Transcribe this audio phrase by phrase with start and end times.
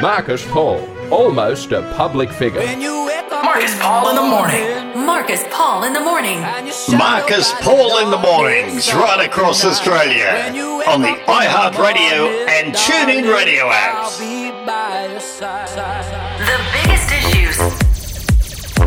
[0.00, 0.80] Marcus Paul,
[1.12, 2.62] almost a public figure.
[2.62, 5.04] Marcus Paul in the morning.
[5.04, 6.40] Marcus Paul in the morning.
[6.96, 10.52] Marcus Paul in the mornings, right across Australia,
[10.88, 14.18] on the iHeartRadio and TuneIn Radio apps.
[16.48, 17.56] The biggest issues.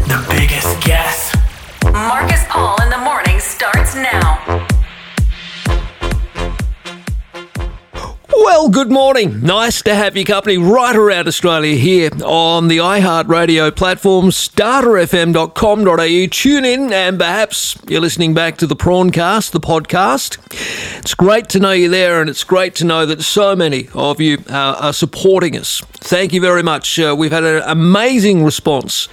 [0.07, 1.36] The biggest guess.
[1.84, 4.22] Marcus Paul in the morning starts now.
[8.55, 9.41] Well, good morning.
[9.41, 16.28] Nice to have your company right around Australia here on the iHeartRadio platform, starterfm.com.au.
[16.29, 20.37] Tune in and perhaps you're listening back to the Prawncast, the podcast.
[21.00, 24.21] It's great to know you're there and it's great to know that so many of
[24.21, 25.81] you uh, are supporting us.
[25.95, 27.00] Thank you very much.
[27.00, 29.09] Uh, we've had an amazing response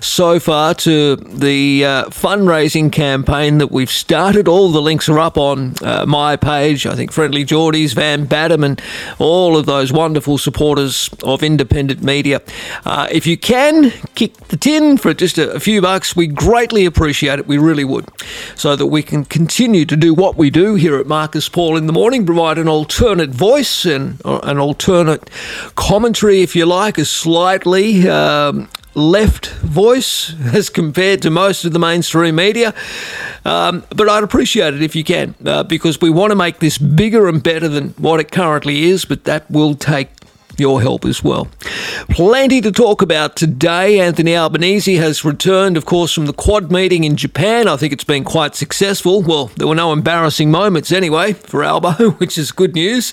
[0.00, 4.48] so far to the uh, fundraising campaign that we've started.
[4.48, 6.86] All the links are up on uh, my page.
[6.86, 8.77] I think Friendlyjordies, Van Badham,
[9.18, 12.40] all of those wonderful supporters of independent media.
[12.84, 16.14] Uh, if you can, kick the tin for just a, a few bucks.
[16.14, 17.46] We greatly appreciate it.
[17.46, 18.06] We really would.
[18.54, 21.86] So that we can continue to do what we do here at Marcus Paul in
[21.86, 25.30] the morning, provide an alternate voice and an alternate
[25.74, 31.78] commentary, if you like, a slightly um, left voice as compared to most of the
[31.78, 32.74] mainstream media.
[33.44, 36.76] Um, but I'd appreciate it if you can, uh, because we want to make this
[36.78, 40.17] bigger and better than what it currently is, but that will take
[40.58, 41.48] your help as well.
[42.10, 44.00] Plenty to talk about today.
[44.00, 47.68] Anthony Albanese has returned, of course, from the Quad meeting in Japan.
[47.68, 49.22] I think it's been quite successful.
[49.22, 53.12] Well, there were no embarrassing moments anyway for Albo, which is good news.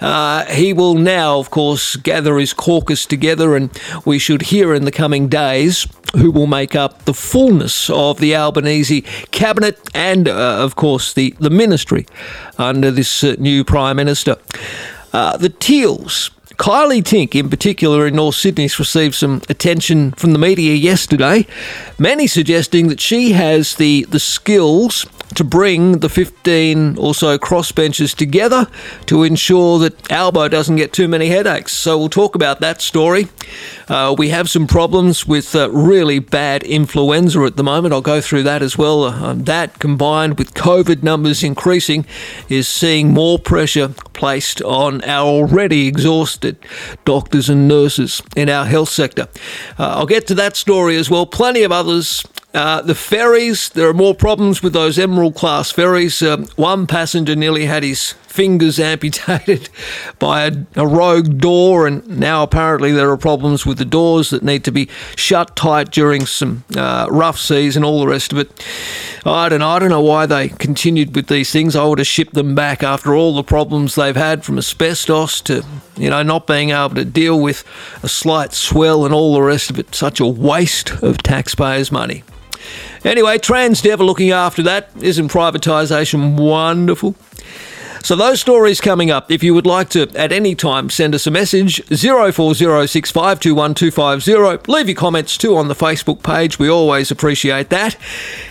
[0.00, 3.70] Uh, he will now, of course, gather his caucus together, and
[4.04, 8.36] we should hear in the coming days who will make up the fullness of the
[8.36, 12.06] Albanese cabinet and, uh, of course, the, the ministry
[12.58, 14.36] under this uh, new Prime Minister.
[15.12, 20.32] Uh, the Teals Kylea Tink, in particular in North Sydney, has received some attention from
[20.32, 21.46] the media yesterday.
[21.98, 28.14] Many suggesting that she has the, the skills to bring the 15 or so crossbenchers
[28.14, 28.66] together
[29.06, 31.72] to ensure that Albo doesn't get too many headaches.
[31.72, 33.28] So we'll talk about that story.
[33.88, 37.94] Uh, we have some problems with uh, really bad influenza at the moment.
[37.94, 39.04] I'll go through that as well.
[39.04, 42.06] Um, that combined with COVID numbers increasing
[42.48, 46.56] is seeing more pressure placed on our already exhausted
[47.04, 49.28] doctors and nurses in our health sector.
[49.78, 51.26] Uh, I'll get to that story as well.
[51.26, 52.22] Plenty of others
[52.54, 56.20] uh, the ferries, there are more problems with those Emerald class ferries.
[56.20, 59.70] Um, one passenger nearly had his fingers amputated
[60.18, 64.42] by a, a, rogue door, and now apparently there are problems with the doors that
[64.42, 68.38] need to be shut tight during some uh, rough seas and all the rest of
[68.38, 68.66] it.
[69.24, 69.68] I don't know.
[69.68, 71.74] I don't know why they continued with these things.
[71.74, 75.64] I would have shipped them back after all the problems they've had from asbestos to,
[75.96, 77.64] you know, not being able to deal with
[78.02, 79.94] a slight swell and all the rest of it.
[79.94, 82.24] Such a waste of taxpayers' money.
[83.04, 84.90] Anyway, Transdev looking after that.
[85.00, 87.16] Isn't privatisation wonderful?
[88.02, 89.30] So those stories coming up.
[89.30, 94.66] If you would like to at any time send us a message, 0406521250.
[94.66, 96.58] Leave your comments too on the Facebook page.
[96.58, 97.96] We always appreciate that.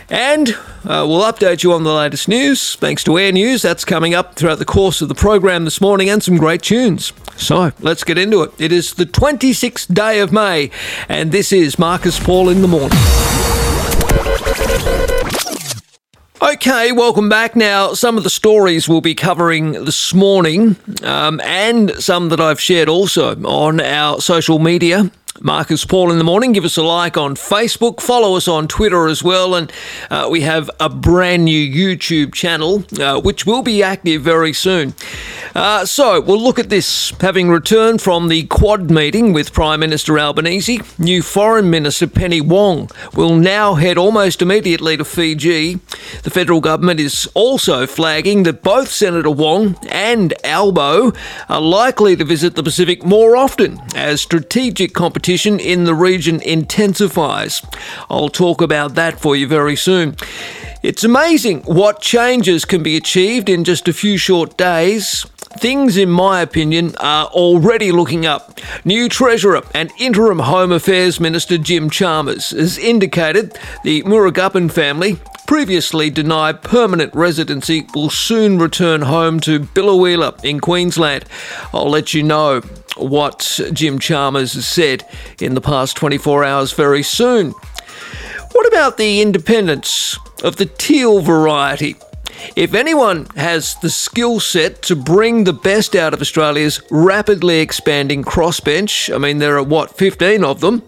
[0.10, 0.52] And
[0.86, 2.76] uh, we'll update you on the latest news.
[2.76, 3.62] Thanks to Air News.
[3.62, 7.12] That's coming up throughout the course of the program this morning and some great tunes.
[7.36, 8.54] So let's get into it.
[8.58, 10.72] It is the 26th day of May,
[11.10, 12.98] and this is Marcus Paul in the morning.
[16.42, 17.56] Okay, welcome back.
[17.56, 22.60] Now, some of the stories we'll be covering this morning, um, and some that I've
[22.60, 25.10] shared also on our social media
[25.44, 26.52] Marcus Paul in the morning.
[26.52, 28.00] Give us a like on Facebook.
[28.00, 29.56] Follow us on Twitter as well.
[29.56, 29.72] And
[30.12, 34.94] uh, we have a brand new YouTube channel, uh, which will be active very soon.
[35.56, 37.12] Uh, so we'll look at this.
[37.22, 42.90] Having returned from the Quad meeting with Prime Minister Albanese, new Foreign Minister Penny Wong
[43.16, 45.80] will now head almost immediately to Fiji.
[46.22, 51.14] The federal government is also flagging that both Senator Wong and Albo
[51.50, 56.42] are likely to visit the Pacific more often as strategic competition competition in the region
[56.42, 57.62] intensifies.
[58.10, 60.18] I'll talk about that for you very soon.
[60.84, 65.26] It's amazing what changes can be achieved in just a few short days.
[65.58, 68.60] Things, in my opinion, are already looking up.
[68.84, 75.18] New Treasurer and Interim Home Affairs Minister Jim Chalmers has indicated the Murugappan family,
[75.48, 81.24] previously denied permanent residency, will soon return home to Biloela in Queensland.
[81.74, 82.62] I'll let you know
[82.98, 85.06] what Jim Chalmers has said
[85.40, 87.52] in the past 24 hours very soon.
[88.52, 91.96] What about the independence of the teal variety?
[92.56, 98.24] If anyone has the skill set to bring the best out of Australia's rapidly expanding
[98.24, 100.84] crossbench, I mean, there are what, 15 of them?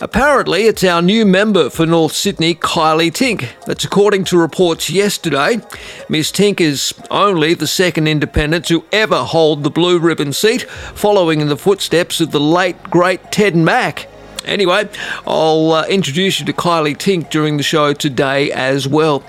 [0.00, 3.48] Apparently, it's our new member for North Sydney, Kylea Tink.
[3.66, 5.60] That's according to reports yesterday.
[6.08, 11.40] Miss Tink is only the second independent to ever hold the blue ribbon seat, following
[11.40, 14.08] in the footsteps of the late, great Ted Mack.
[14.44, 14.88] Anyway,
[15.26, 19.22] I'll uh, introduce you to Kylea Tink during the show today as well.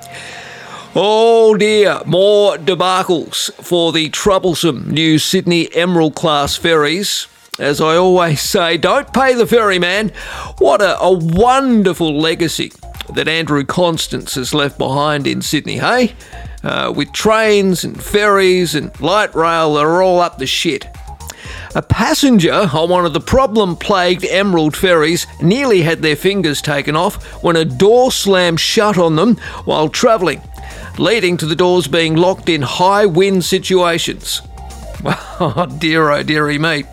[0.96, 7.28] Oh dear, more debacles for the troublesome new Sydney Emerald class ferries.
[7.58, 10.10] As I always say, don't pay the ferryman.
[10.60, 12.74] What a, a wonderful legacy
[13.16, 16.14] that Andrew Constance has left behind in Sydney, hey?
[16.62, 20.86] Uh, with trains and ferries and light rail that are all up the shit.
[21.74, 26.96] A passenger on one of the problem plagued Emerald ferries nearly had their fingers taken
[26.96, 30.40] off when a door slammed shut on them while travelling
[30.98, 34.42] leading to the doors being locked in high wind situations.
[35.06, 36.86] Oh, dear, oh, dearie me.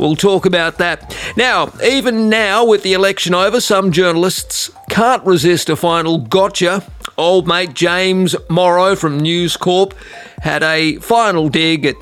[0.00, 1.16] We'll talk about that.
[1.36, 6.84] Now, even now, with the election over, some journalists can't resist a final gotcha.
[7.16, 9.94] Old mate James Morrow from News Corp
[10.40, 11.96] had a final dig at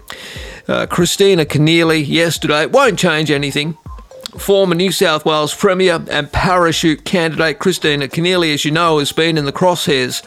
[0.67, 2.67] uh, Kristina Keneally yesterday.
[2.67, 3.77] Won't change anything.
[4.39, 9.39] Former New South Wales Premier and parachute candidate Kristina Keneally, as you know, has been
[9.39, 10.23] in the crosshairs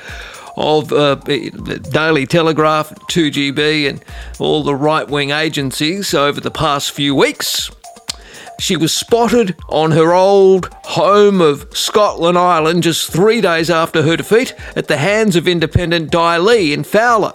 [0.58, 4.04] of uh, the Daily Telegraph, 2GB, and
[4.40, 7.70] all the right wing agencies over the past few weeks.
[8.60, 14.18] She was spotted on her old home of Scotland Island just three days after her
[14.18, 17.34] defeat at the hands of independent Dai Le in Fowler.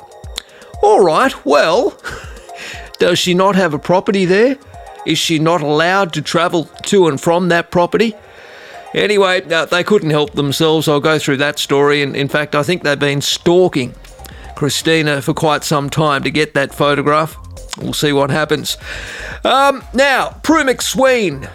[0.83, 1.97] All right, well,
[2.99, 4.59] does she not have a property there?
[5.07, 8.15] Is she not allowed to travel to and from that property?
[8.95, 10.87] Anyway, uh, they couldn't help themselves.
[10.87, 12.03] I'll go through that story.
[12.03, 13.95] And in fact, I think they've been stalking
[14.55, 17.37] Kristina for quite some time to get that photograph.
[17.79, 18.77] We'll see what happens.
[19.45, 21.47] Um, now, Prue MacSween.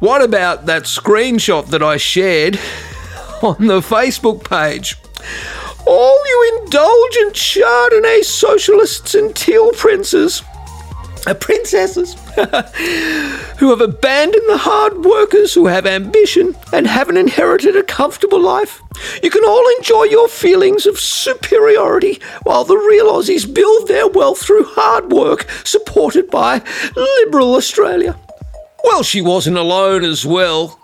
[0.00, 2.56] What about that screenshot that I shared
[3.42, 4.96] on the Facebook page?
[5.86, 10.42] All you indulgent Chardonnay socialists and teal princes
[11.26, 12.14] uh, princesses
[13.58, 18.82] who have abandoned the hard workers who have ambition and haven't inherited a comfortable life.
[19.22, 24.42] You can all enjoy your feelings of superiority while the real Aussies build their wealth
[24.42, 26.62] through hard work supported by
[26.96, 28.18] liberal Australia.
[28.84, 30.78] Well, she wasn't alone as well.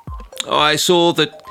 [0.49, 1.43] I saw that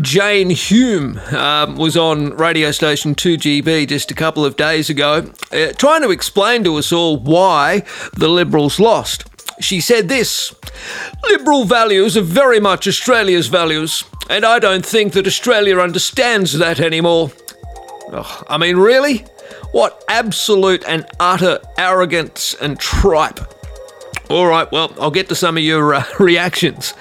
[0.00, 5.72] Jane Hume um, was on radio station 2GB just a couple of days ago, uh,
[5.72, 7.84] trying to explain to us all why
[8.14, 9.24] the Liberals lost.
[9.60, 10.54] She said this
[11.30, 16.80] Liberal values are very much Australia's values, and I don't think that Australia understands that
[16.80, 17.30] anymore.
[18.48, 19.24] I mean, really?
[19.72, 23.40] What absolute and utter arrogance and tripe.
[24.30, 26.94] All right, well, I'll get to some of your uh, reactions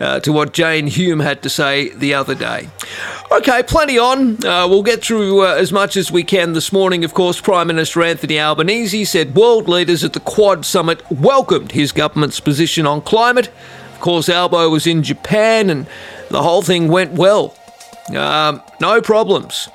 [0.00, 2.68] uh, to what Jane Hume had to say the other day.
[3.30, 4.44] Okay, plenty on.
[4.44, 7.04] Uh, we'll get through uh, as much as we can this morning.
[7.04, 11.92] Of course, Prime Minister Anthony Albanese said world leaders at the Quad Summit welcomed his
[11.92, 13.48] government's position on climate.
[13.94, 15.86] Of course, Albo was in Japan and
[16.28, 17.56] the whole thing went well.
[18.14, 19.68] Um, no problems.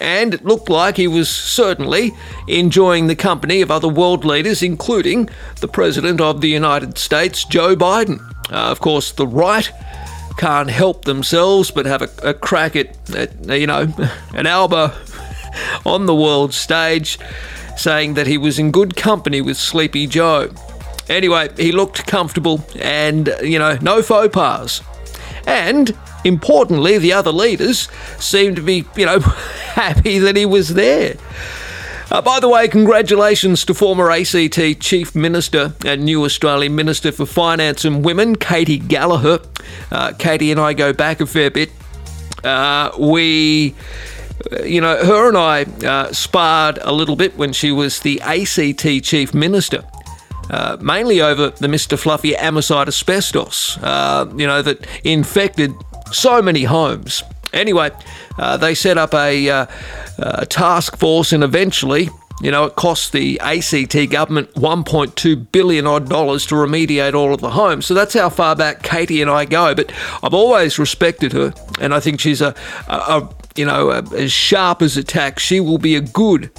[0.00, 2.10] And it looked like he was certainly
[2.48, 5.28] enjoying the company of other world leaders, including
[5.60, 8.31] the President of the United States, Joe Biden.
[8.52, 9.70] Uh, of course, the right
[10.36, 13.92] can't help themselves but have a, a crack at, at, you know,
[14.34, 14.94] an Alba
[15.86, 17.18] on the world stage,
[17.76, 20.50] saying that he was in good company with Sleepy Joe.
[21.08, 24.82] Anyway, he looked comfortable and, you know, no faux pas.
[25.46, 29.18] And importantly, the other leaders seemed to be, you know,
[29.74, 31.16] happy that he was there.
[32.12, 37.24] Uh, by the way, congratulations to former ACT Chief Minister and new Australian Minister for
[37.24, 39.40] Finance and Women, Katy Gallagher.
[39.90, 41.70] Uh, Katy and I go back a fair bit.
[42.44, 43.74] Uh, we
[44.62, 49.02] you know, her and I uh, sparred a little bit when she was the ACT
[49.02, 49.82] Chief Minister.
[50.50, 51.98] Uh, mainly over the Mr.
[51.98, 55.72] Fluffy Amosite asbestos, uh, you know, that infected
[56.12, 57.22] so many homes.
[57.52, 57.90] Anyway,
[58.38, 59.66] uh, they set up a, uh,
[60.18, 62.08] a task force, and eventually,
[62.40, 67.40] you know, it cost the ACT government 1.2 billion odd dollars to remediate all of
[67.40, 67.86] the homes.
[67.86, 69.74] So that's how far back Katy and I go.
[69.74, 69.92] But
[70.22, 72.54] I've always respected her, and I think she's a,
[72.88, 75.38] a, a you know, a, as sharp as a tack.
[75.38, 76.50] She will be a good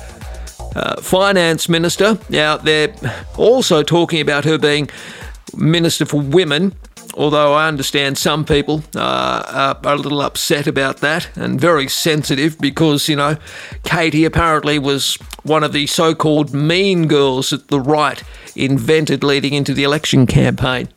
[0.76, 2.18] uh, finance minister.
[2.30, 2.96] Now they're
[3.38, 4.90] also talking about her being
[5.56, 6.76] minister for women
[7.14, 12.58] although I understand some people uh, are a little upset about that and very sensitive
[12.60, 13.38] because, you know,
[13.84, 18.24] Katy apparently was one of the so called mean girls that the right
[18.56, 20.90] invented leading into the election campaign.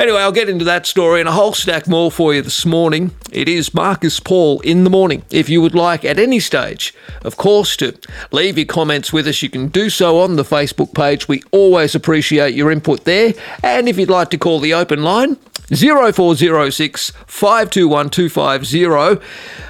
[0.00, 3.10] Anyway, I'll get into that story and a whole stack more for you this morning.
[3.30, 5.24] It is Marcus Paul in the morning.
[5.30, 7.94] If you would like at any stage, of course, to
[8.32, 11.28] leave your comments with us, you can do so on the Facebook page.
[11.28, 13.34] We always appreciate your input there.
[13.62, 15.36] And if you'd like to call the open line,
[15.68, 19.26] 0406 521 250.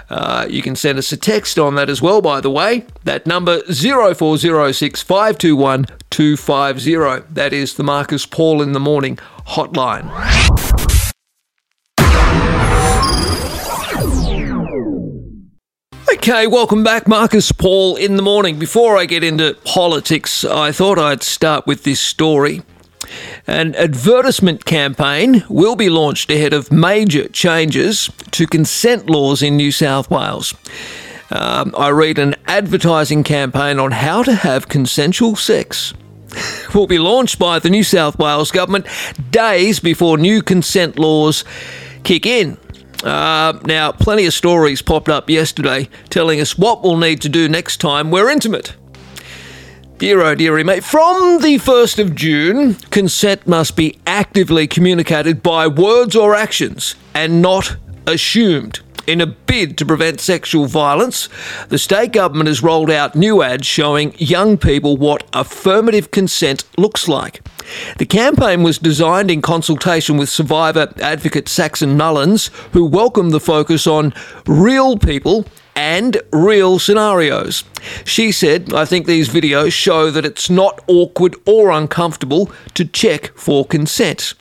[0.09, 2.87] Uh, you can send us a text on that as well, by the way.
[3.03, 7.35] That number 0406 521 250.
[7.35, 9.19] That is the Marcus Paul in the Morning
[9.51, 10.07] hotline.
[16.13, 18.59] Okay, welcome back, Marcus Paul in the morning.
[18.59, 22.63] Before I get into politics, I thought I'd start with this story.
[23.47, 29.73] An advertisement campaign will be launched ahead of major changes to consent laws in New
[29.73, 30.55] South Wales.
[31.31, 35.95] Um, I read an advertising campaign on how to have consensual sex
[36.75, 38.87] will be launched by the New South Wales government
[39.31, 41.45] days before new consent laws
[42.05, 42.57] kick in.
[43.03, 47.49] Uh, now, plenty of stories popped up yesterday telling us what we'll need to do
[47.49, 48.77] next time we're intimate.
[49.99, 55.67] Dear oh dearie mate, from the 1st of June, consent must be actively communicated by
[55.67, 58.81] words or actions and not assumed.
[59.11, 61.29] In a bid to prevent sexual violence,
[61.69, 67.09] the state government has rolled out new ads showing young people what affirmative consent looks
[67.09, 67.41] like.
[67.99, 73.85] The campaign was designed in consultation with survivor advocate Saxon Mullins, who welcomed the focus
[73.85, 74.15] on
[74.47, 77.65] real people and real scenarios.
[78.05, 83.33] She said, I think these videos show that it's not awkward or uncomfortable to check
[83.35, 84.35] for consent.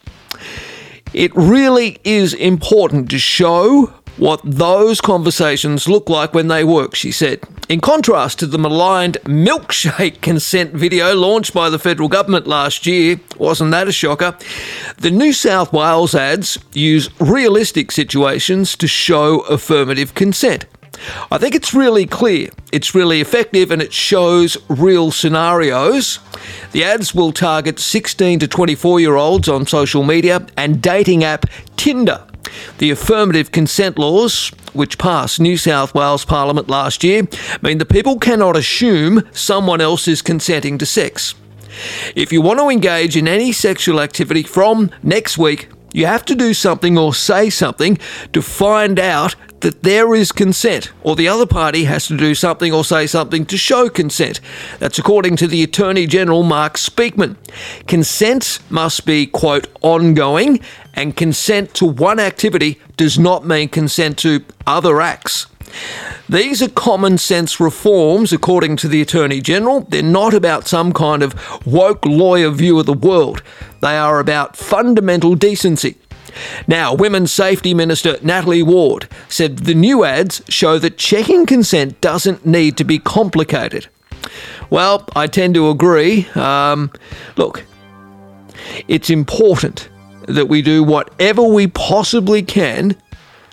[1.12, 7.10] It really is important to show what those conversations look like when they work, she
[7.10, 7.40] said.
[7.70, 13.18] In contrast to the maligned milkshake consent video launched by the federal government last year,
[13.38, 14.36] wasn't that a shocker?
[14.98, 20.66] The New South Wales ads use realistic situations to show affirmative consent.
[21.30, 26.18] I think it's really clear, it's really effective, and it shows real scenarios.
[26.72, 31.46] The ads will target 16 to 24 year olds on social media and dating app
[31.78, 32.26] Tinder.
[32.78, 37.28] The affirmative consent laws, which passed New South Wales Parliament last year,
[37.62, 41.34] mean that people cannot assume someone else is consenting to sex.
[42.14, 46.34] If you want to engage in any sexual activity from next week, you have to
[46.34, 47.98] do something or say something
[48.32, 52.72] to find out that there is consent, or the other party has to do something
[52.72, 54.40] or say something to show consent.
[54.78, 57.36] That's according to the Attorney General Mark Speakman.
[57.86, 60.60] Consent must be, quote, ongoing,
[60.94, 65.46] and consent to one activity does not mean consent to other acts.
[66.28, 69.80] These are common sense reforms, according to the Attorney General.
[69.80, 71.34] They're not about some kind of
[71.66, 73.42] woke lawyer view of the world.
[73.80, 75.96] They are about fundamental decency.
[76.66, 82.46] Now, Women's Safety Minister Natalie Ward said the new ads show that checking consent doesn't
[82.46, 83.88] need to be complicated.
[84.68, 86.28] Well, I tend to agree.
[86.34, 86.92] Um,
[87.36, 87.64] look,
[88.86, 89.88] it's important
[90.28, 92.96] that we do whatever we possibly can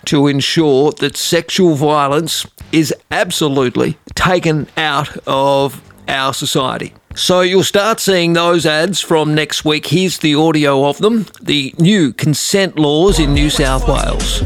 [0.04, 6.92] to ensure that sexual violence is absolutely taken out of our society.
[7.14, 9.86] So you'll start seeing those ads from next week.
[9.86, 14.40] Here's the audio of them the new consent laws in New South Wales.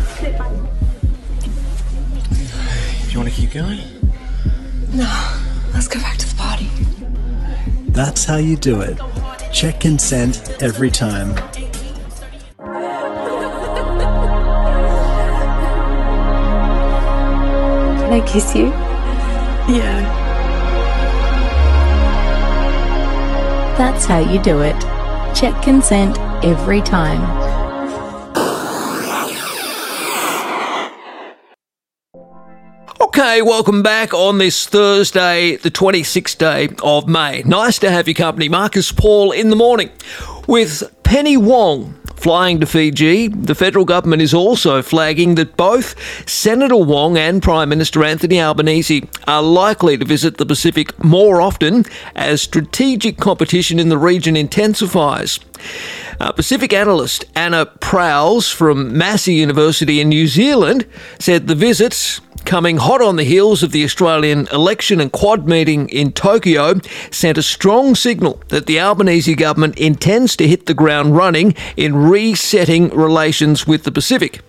[3.04, 3.78] Do You want to keep going?
[4.92, 5.38] No,
[5.74, 6.70] let's go back to the party.
[7.90, 8.98] That's how you do it.
[9.52, 11.34] Check consent every time.
[17.98, 18.66] Can I kiss you?
[19.74, 20.21] Yeah.
[23.76, 24.78] That's how you do it.
[25.34, 27.22] Check consent every time.
[33.00, 37.42] Okay, welcome back on this Thursday, the 26th day of May.
[37.44, 39.90] Nice to have your company, Marcus Paul, in the morning
[40.46, 45.96] with Penny Wong Flying to Fiji, the federal government is also flagging that both
[46.30, 51.84] Senator Wong and Prime Minister Anthony Albanese are likely to visit the Pacific more often
[52.14, 55.40] as strategic competition in the region intensifies.
[56.20, 60.86] Uh, Pacific analyst Anna Powles from Massey University in New Zealand
[61.18, 65.88] said the visits coming hot on the heels of the Australian election and Quad meeting
[65.88, 66.80] in Tokyo,
[67.10, 71.96] sent a strong signal that the Albanese government intends to hit the ground running in
[71.96, 74.40] resetting relations with the Pacific.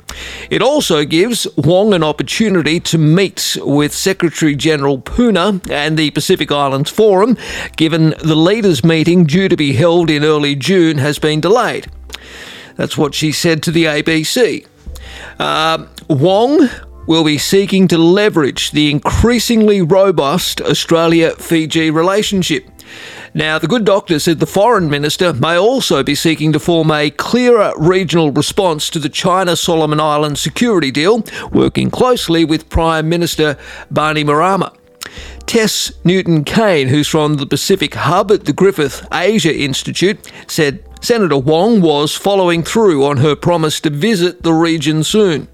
[0.49, 6.51] It also gives Wong an opportunity to meet with Secretary General Puna and the Pacific
[6.51, 7.37] Islands Forum,
[7.77, 11.87] given the leaders' meeting due to be held in early June has been delayed.
[12.75, 14.67] That's what she said to the ABC.
[15.39, 16.69] Uh, Wong
[17.05, 22.69] will be seeking to leverage the increasingly robust Australia Fiji relationship.
[23.33, 27.09] Now, the good doctor said the foreign minister may also be seeking to form a
[27.09, 33.57] clearer regional response to the China Solomon Islands security deal, working closely with Prime Minister
[33.91, 34.75] Bainimarama.
[35.45, 41.37] Tess Newton Cain, who's from the Pacific Hub at the Griffith Asia Institute, said Senator
[41.37, 45.47] Wong was following through on her promise to visit the region soon.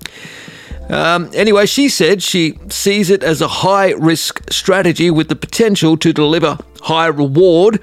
[0.90, 5.98] Um, anyway, she said she sees it as a high risk strategy with the potential
[5.98, 7.80] to deliver high reward.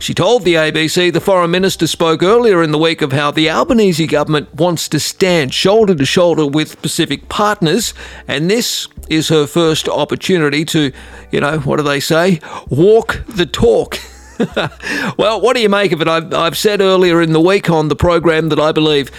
[0.00, 3.48] She told the ABC the foreign minister spoke earlier in the week of how the
[3.48, 7.94] Albanese government wants to stand shoulder to shoulder with Pacific partners,
[8.28, 10.92] and this is her first opportunity to,
[11.30, 12.40] you know, what do they say?
[12.68, 13.98] Walk the talk.
[15.16, 16.08] well, what do you make of it?
[16.08, 19.10] I've, I've, said earlier in the week on the program that I believe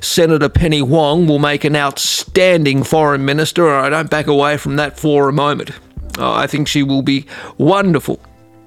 [0.00, 4.98] Senator Penny Wong will make an outstanding foreign minister, I don't back away from that
[4.98, 5.72] for a moment.
[6.18, 7.26] Oh, I think she will be
[7.58, 8.20] wonderful.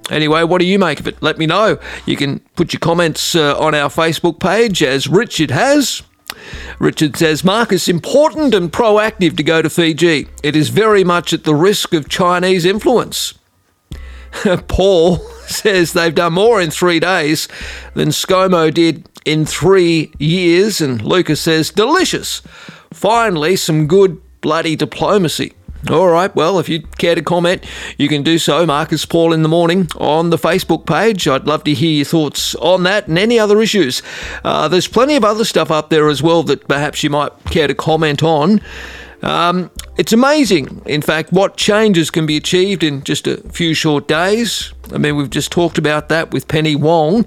[0.09, 1.21] Anyway, what do you make of it?
[1.21, 1.79] Let me know.
[2.05, 6.03] You can put your comments uh, on our Facebook page, as Richard has.
[6.77, 10.27] Richard says, Marcus, important and proactive to go to Fiji.
[10.43, 13.33] It is very much at the risk of Chinese influence.
[14.67, 17.47] Paul says they've done more in three days
[17.93, 20.81] than ScoMo did in three years.
[20.81, 22.41] And Lucas says, delicious.
[22.91, 25.53] Finally, some good bloody diplomacy.
[25.89, 27.63] All right, well, if you care to comment,
[27.97, 28.65] you can do so.
[28.65, 31.27] Marcus Paul in the morning on the Facebook page.
[31.27, 34.01] I'd love to hear your thoughts on that and any other issues.
[34.43, 37.67] Uh, there's plenty of other stuff up there as well that perhaps you might care
[37.67, 38.61] to comment on.
[39.22, 44.07] Um, it's amazing, in fact, what changes can be achieved in just a few short
[44.07, 44.74] days.
[44.93, 47.25] I mean, we've just talked about that with Penny Wong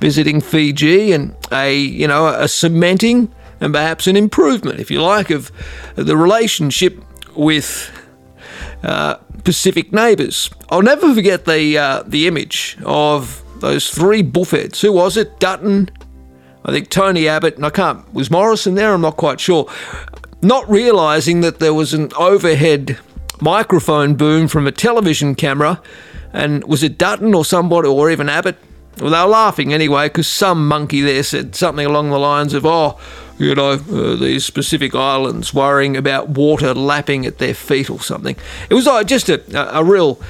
[0.00, 5.30] visiting Fiji and a, you know, a cementing and perhaps an improvement, if you like,
[5.30, 5.50] of
[5.94, 7.02] the relationship
[7.36, 7.90] with
[8.82, 10.50] uh, Pacific neighbours.
[10.70, 14.80] I'll never forget the uh, the image of those three buffheads.
[14.82, 15.40] Who was it?
[15.40, 15.90] Dutton,
[16.64, 18.12] I think Tony Abbott, and I can't.
[18.12, 18.92] Was Morrison there?
[18.92, 19.68] I'm not quite sure
[20.42, 22.98] not realizing that there was an overhead
[23.40, 25.80] microphone boom from a television camera.
[26.32, 28.56] And was it Dutton or somebody, or even Abbott?
[29.00, 32.66] Well, they were laughing anyway, because some monkey there said something along the lines of,
[32.66, 32.98] oh,
[33.38, 38.36] you know, uh, these Pacific Islands worrying about water lapping at their feet or something.
[38.68, 40.20] It was uh, just a, a real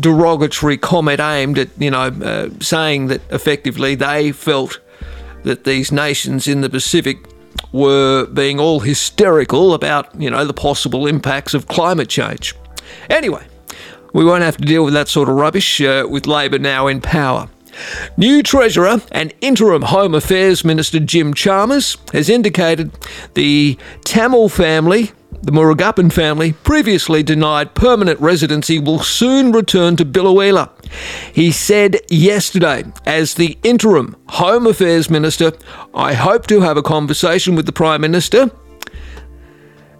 [0.00, 4.80] derogatory comment aimed at, you know, uh, saying that effectively they felt
[5.42, 7.18] that these nations in the Pacific
[7.72, 12.54] were being all hysterical about, you know, the possible impacts of climate change.
[13.10, 13.44] Anyway,
[14.12, 17.00] we won't have to deal with that sort of rubbish uh, with Labor now in
[17.00, 17.48] power.
[18.16, 22.92] New Treasurer and Interim Home Affairs Minister Jim Chalmers has indicated
[23.34, 25.12] the Tamil family
[25.44, 30.70] the Murugappan family, previously denied permanent residency, will soon return to Biloela.
[31.34, 35.52] He said yesterday, as the interim Home Affairs Minister,
[35.94, 38.50] I hope to have a conversation with the Prime Minister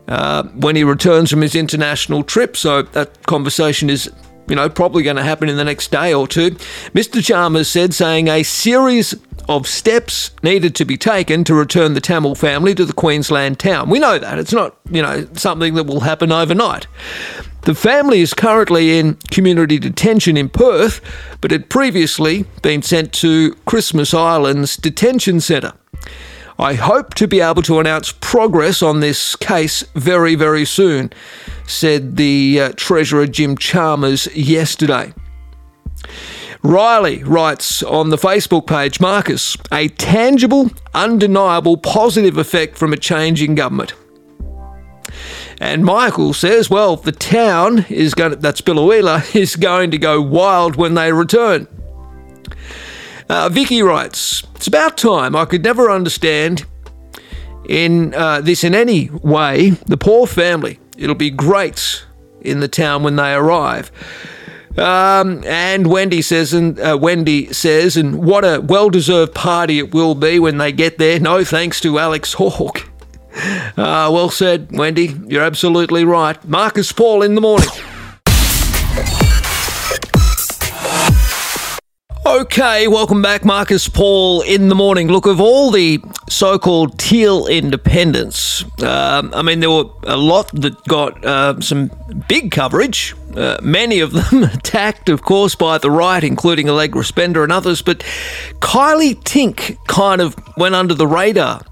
[0.09, 2.57] uh, when he returns from his international trip.
[2.57, 4.11] So that conversation is
[4.49, 6.53] you know, probably going to happen in the next day or two.
[6.93, 7.25] Mr.
[7.25, 9.15] Chalmers said, saying a series
[9.49, 13.91] of steps needed to be taken to return the Tamil family to the Queensland town.
[13.91, 14.39] We know that.
[14.39, 16.87] It's not, you know, something that will happen overnight.
[17.63, 21.01] The family is currently in community detention in Perth,
[21.41, 25.73] but had previously been sent to Christmas Islands Detention Centre.
[26.59, 31.13] I hope to be able to announce progress on this case very, very soon,
[31.67, 35.15] said the uh, Treasurer Jim Chalmers yesterday.
[36.65, 43.43] Riley writes on the Facebook page Marcus, a tangible, undeniable positive effect from a change
[43.43, 43.93] in government.
[45.61, 50.23] And Michael says, well, the town is going to, that's Biloela, is going to go
[50.23, 51.69] wild when they return.
[53.29, 55.37] Uh, Vicky writes, it's about time.
[55.37, 56.65] I could never understand
[57.69, 59.71] in uh, this in any way.
[59.71, 60.79] The poor family.
[60.97, 62.07] It'll be great
[62.41, 63.93] in the town when they arrive.
[64.77, 70.15] Um, and Wendy says, and uh, Wendy says, and what a well-deserved party it will
[70.15, 71.21] be when they get there.
[71.21, 72.89] No thanks to Alex Hawke.
[73.77, 75.13] Uh, well said, Wendy.
[75.27, 76.43] You're absolutely right.
[76.45, 77.69] Marcus Paul in the morning.
[82.27, 85.09] Okay, welcome back, Marcus Paul in the morning.
[85.09, 90.51] Look, of all the so called teal independents, um, I mean, there were a lot
[90.55, 91.91] that got uh, some
[92.27, 97.43] big coverage, uh, many of them attacked, of course, by the right, including Allegra Spender
[97.43, 98.01] and others, but
[98.61, 101.63] Kylea Tink kind of went under the radar.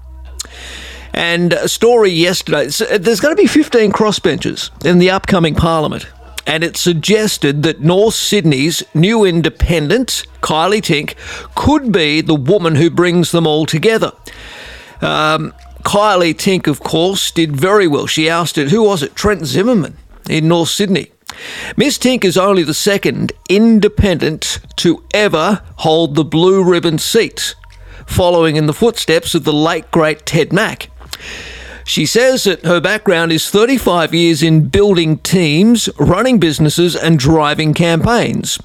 [1.13, 2.65] And a story yesterday
[2.97, 6.07] there's going to be 15 crossbenchers in the upcoming parliament
[6.45, 11.15] and it suggested that North Sydney's new independent, Kylea Tink,
[11.55, 14.11] could be the woman who brings them all together.
[15.01, 18.07] Um, Kylea Tink, of course, did very well.
[18.07, 19.15] She ousted, who was it?
[19.15, 19.97] Trent Zimmerman
[20.29, 21.11] in North Sydney.
[21.75, 27.55] Miss Tink is only the second independent to ever hold the blue ribbon seat,
[28.05, 30.89] following in the footsteps of the late great Ted Mack.
[31.85, 37.73] She says that her background is 35 years in building teams, running businesses, and driving
[37.73, 38.57] campaigns.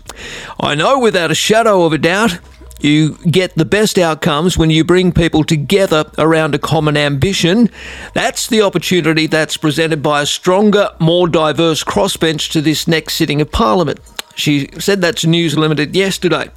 [0.61, 2.39] I know without a shadow of a doubt
[2.81, 7.71] you get the best outcomes when you bring people together around a common ambition.
[8.15, 13.41] That's the opportunity that's presented by a stronger, more diverse crossbench to this next sitting
[13.41, 14.01] of Parliament.
[14.35, 16.51] She said that to News Limited yesterday.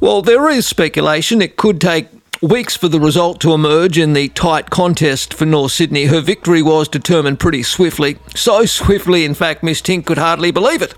[0.00, 2.08] Well, there is speculation it could take
[2.42, 6.06] Weeks for the result to emerge in the tight contest for North Sydney.
[6.06, 8.18] Her victory was determined pretty swiftly.
[8.34, 10.92] So swiftly, in fact, Miss Tink could hardly believe it.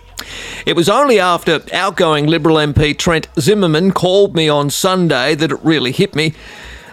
[0.67, 5.61] It was only after outgoing Liberal MP Trent Zimmerman called me on Sunday that it
[5.63, 6.35] really hit me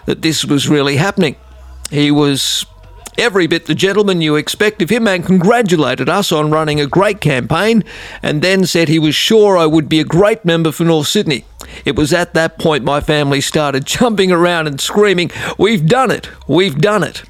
[0.06, 1.36] that this was really happening.
[1.90, 2.66] He was
[3.18, 7.20] every bit the gentleman you expect of him and congratulated us on running a great
[7.20, 7.84] campaign
[8.22, 11.44] and then said he was sure I would be a great member for North Sydney.
[11.84, 16.28] It was at that point my family started jumping around and screaming, We've done it!
[16.48, 17.22] We've done it!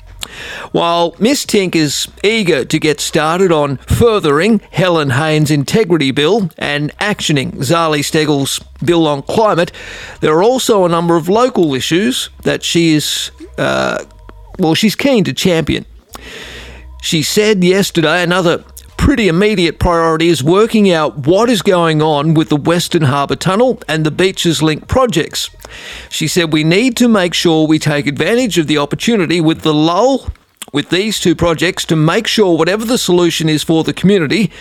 [0.73, 6.97] While Miss Tink is eager to get started on furthering Helen Haines' integrity bill and
[6.99, 9.73] actioning Zali Steggall's bill on climate,
[10.21, 14.05] there are also a number of local issues that she is, uh,
[14.59, 15.85] well, she's keen to champion.
[17.03, 18.65] She said yesterday another
[19.03, 23.83] pretty immediate priority is working out what is going on with the Western Harbour Tunnel
[23.89, 25.51] and the Beaches Link projects.
[26.09, 29.75] She said we need to make sure we take advantage of the opportunity with the
[29.75, 30.29] lull
[30.73, 34.53] with these two projects to make sure whatever the solution is for the community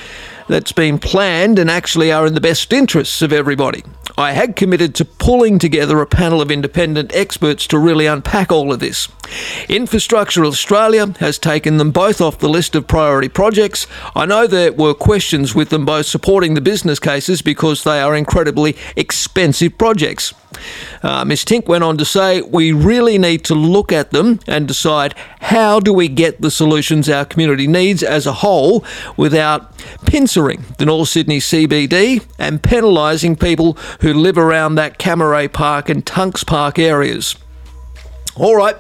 [0.48, 3.84] that's been planned and actually are in the best interests of everybody.
[4.18, 8.74] I had committed to pulling together a panel of independent experts to really unpack all
[8.74, 9.08] of this.
[9.70, 13.88] Infrastructure Australia has taken them both off the list of priority projects.
[14.16, 18.16] I know there were questions with them both supporting the business cases because they are
[18.16, 20.34] incredibly expensive projects.
[21.02, 21.46] Uh, Ms.
[21.46, 25.80] Tink went on to say, We really need to look at them and decide how
[25.80, 28.84] do we get the solutions our community needs as a whole
[29.18, 29.74] without
[30.78, 36.44] the North Sydney CBD and penalising people who live around that Cammeray Park and Tunks
[36.44, 37.36] Park areas.
[38.36, 38.76] All right.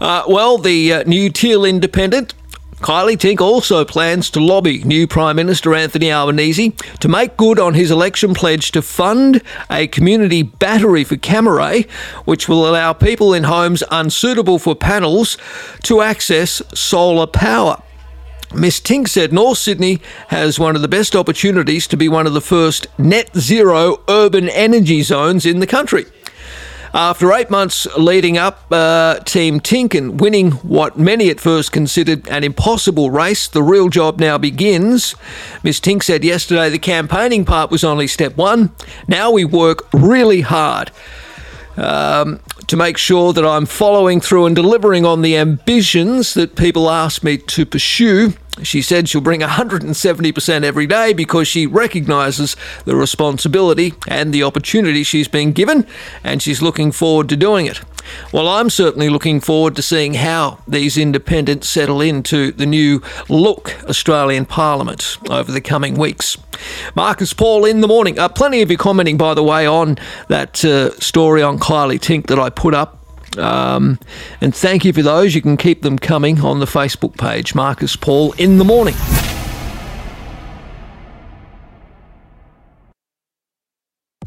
[0.00, 2.34] Uh, well, the uh, new Teal Independent
[2.80, 7.72] Kylea Tink also plans to lobby new Prime Minister Anthony Albanese to make good on
[7.72, 9.40] his election pledge to fund
[9.70, 11.90] a community battery for Cammeray,
[12.26, 15.38] which will allow people in homes unsuitable for panels
[15.84, 17.82] to access solar power.
[18.56, 22.32] Miss Tink said North Sydney has one of the best opportunities to be one of
[22.32, 26.06] the first net zero urban energy zones in the country.
[26.94, 32.44] After eight months leading up, uh, Team Tinkin winning what many at first considered an
[32.44, 35.14] impossible race, the real job now begins.
[35.62, 35.78] Ms.
[35.78, 38.74] Tink said yesterday the campaigning part was only step one.
[39.06, 40.90] Now we work really hard.
[41.76, 46.88] Um, to make sure that I'm following through and delivering on the ambitions that people
[46.88, 48.32] ask me to pursue.
[48.62, 55.02] She said she'll bring 170% every day because she recognises the responsibility and the opportunity
[55.02, 55.86] she's been given,
[56.24, 57.80] and she's looking forward to doing it.
[58.32, 63.76] Well, I'm certainly looking forward to seeing how these independents settle into the new look
[63.88, 66.36] Australian Parliament over the coming weeks.
[66.94, 68.18] Marcus Paul in the morning.
[68.18, 72.26] Uh, plenty of you commenting, by the way, on that uh, story on Kylea Tink
[72.28, 73.05] that I put up
[73.38, 73.98] um,
[74.40, 75.34] and thank you for those.
[75.34, 78.94] You can keep them coming on the Facebook page, Marcus Paul in the morning.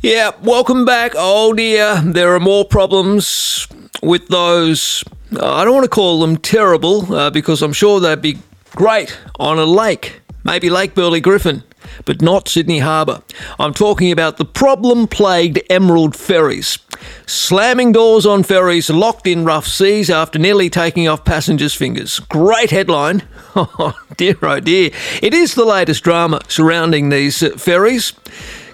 [0.02, 1.12] Yeah, welcome back.
[1.16, 3.68] Oh dear, there are more problems
[4.02, 5.04] with those.
[5.36, 8.38] Uh, I don't want to call them terrible uh, because I'm sure they'd be
[8.76, 11.64] great on a lake, maybe Lake Burley Griffin
[12.06, 13.22] but not Sydney Harbour.
[13.60, 16.78] I'm talking about the problem plagued Emerald ferries.
[17.26, 22.20] Slamming doors on ferries locked in rough seas after nearly taking off passengers' fingers.
[22.20, 23.24] Great headline.
[23.56, 24.92] Oh, dear, oh dear.
[25.22, 28.14] It is the latest drama surrounding these uh, ferries.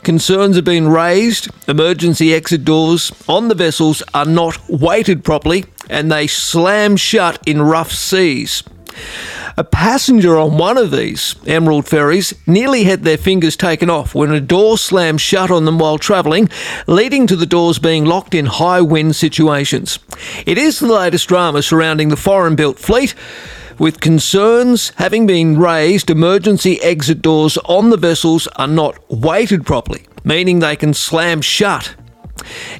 [0.03, 1.47] Concerns have been raised.
[1.67, 7.61] Emergency exit doors on the vessels are not weighted properly and they slam shut in
[7.61, 8.61] rough seas.
[9.57, 14.31] A passenger on one of these Emerald ferries nearly had their fingers taken off when
[14.31, 16.49] a door slammed shut on them while travelling,
[16.87, 19.99] leading to the doors being locked in high wind situations.
[20.45, 23.15] It is the latest drama surrounding the foreign built fleet.
[23.77, 30.05] With concerns having been raised, emergency exit doors on the vessels are not weighted properly,
[30.23, 31.95] meaning they can slam shut.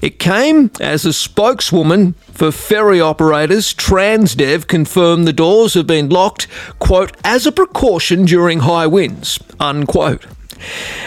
[0.02, 6.48] It came as a spokeswoman for ferry operators, Transdev confirmed the doors have been locked,
[6.80, 10.26] quote, as a precaution during high winds, unquote.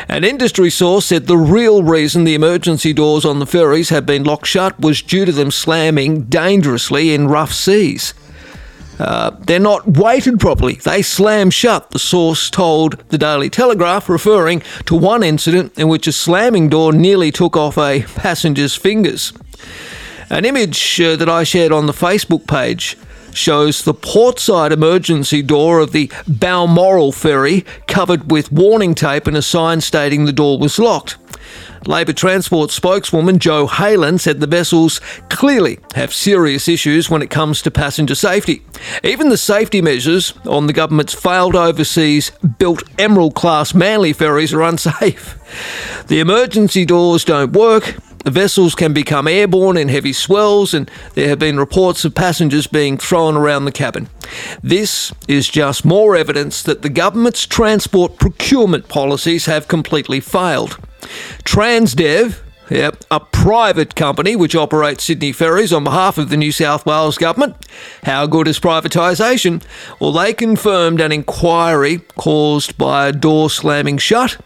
[0.08, 4.24] An industry source said the real reason the emergency doors on the ferries had been
[4.24, 8.14] locked shut was due to them slamming dangerously in rough seas.
[8.98, 10.74] Uh, they're not weighted properly.
[10.74, 16.06] They slam shut, the source told the Daily Telegraph, referring to one incident in which
[16.06, 19.32] a slamming door nearly took off a passenger's fingers.
[20.30, 22.96] An image uh, that I shared on the Facebook page
[23.32, 29.42] shows the portside emergency door of the Balmoral ferry covered with warning tape and a
[29.42, 31.16] sign stating the door was locked.
[31.86, 37.62] Labor Transport spokeswoman Jo Haylen said the vessels clearly have serious issues when it comes
[37.62, 38.62] to passenger safety.
[39.02, 44.62] Even the safety measures on the government's failed overseas built Emerald class Manly ferries are
[44.62, 45.38] unsafe.
[46.08, 47.96] The emergency doors don't work.
[48.24, 52.98] Vessels can become airborne in heavy swells, and there have been reports of passengers being
[52.98, 54.08] thrown around the cabin.
[54.62, 60.78] This is just more evidence that the government's transport procurement policies have completely failed.
[61.44, 66.84] Transdev, Yep, a private company which operates Sydney ferries on behalf of the New South
[66.84, 67.56] Wales government.
[68.02, 69.62] How good is privatisation?
[69.98, 74.36] Well, they confirmed an inquiry caused by a door slamming shut.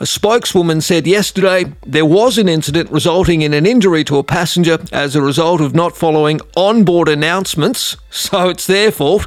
[0.00, 4.78] A spokeswoman said yesterday there was an incident resulting in an injury to a passenger
[4.92, 9.26] as a result of not following onboard announcements, so it's their fault,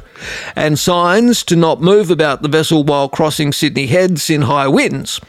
[0.56, 5.20] and signs to not move about the vessel while crossing Sydney Heads in high winds.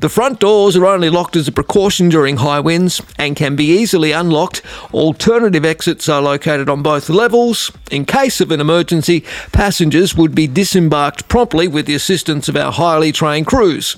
[0.00, 3.66] The front doors are only locked as a precaution during high winds and can be
[3.66, 4.62] easily unlocked.
[4.94, 7.70] Alternative exits are located on both levels.
[7.90, 12.72] In case of an emergency, passengers would be disembarked promptly with the assistance of our
[12.72, 13.94] highly trained crews.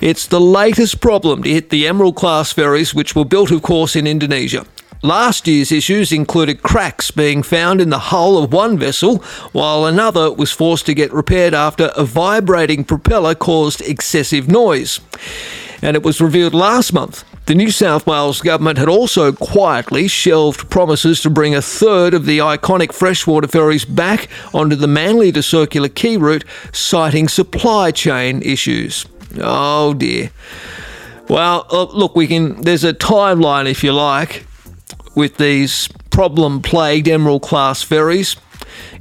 [0.00, 3.96] It's the latest problem to hit the Emerald class ferries, which were built, of course,
[3.96, 4.66] in Indonesia.
[5.02, 9.18] Last year's issues included cracks being found in the hull of one vessel,
[9.52, 15.00] while another was forced to get repaired after a vibrating propeller caused excessive noise.
[15.80, 20.68] And it was revealed last month the New South Wales government had also quietly shelved
[20.68, 25.42] promises to bring a third of the iconic freshwater ferries back onto the Manly to
[25.42, 29.06] Circular Quay route, citing supply chain issues.
[29.40, 30.30] Oh dear.
[31.28, 32.60] Well, uh, look, we can.
[32.62, 34.46] There's a timeline, if you like,
[35.14, 38.36] with these problem-plagued Emerald class ferries.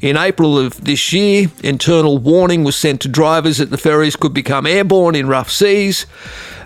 [0.02, 4.34] In April of this year, internal warning was sent to drivers that the ferries could
[4.34, 6.06] become airborne in rough seas.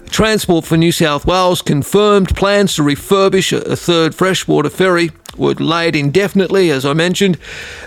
[0.09, 5.95] Transport for New South Wales confirmed plans to refurbish a third freshwater ferry were delayed
[5.95, 7.37] indefinitely, as I mentioned.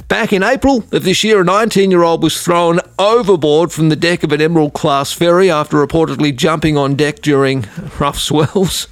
[0.08, 3.96] Back in April of this year, a 19 year old was thrown overboard from the
[3.96, 7.66] deck of an Emerald class ferry after reportedly jumping on deck during
[8.00, 8.88] rough swells.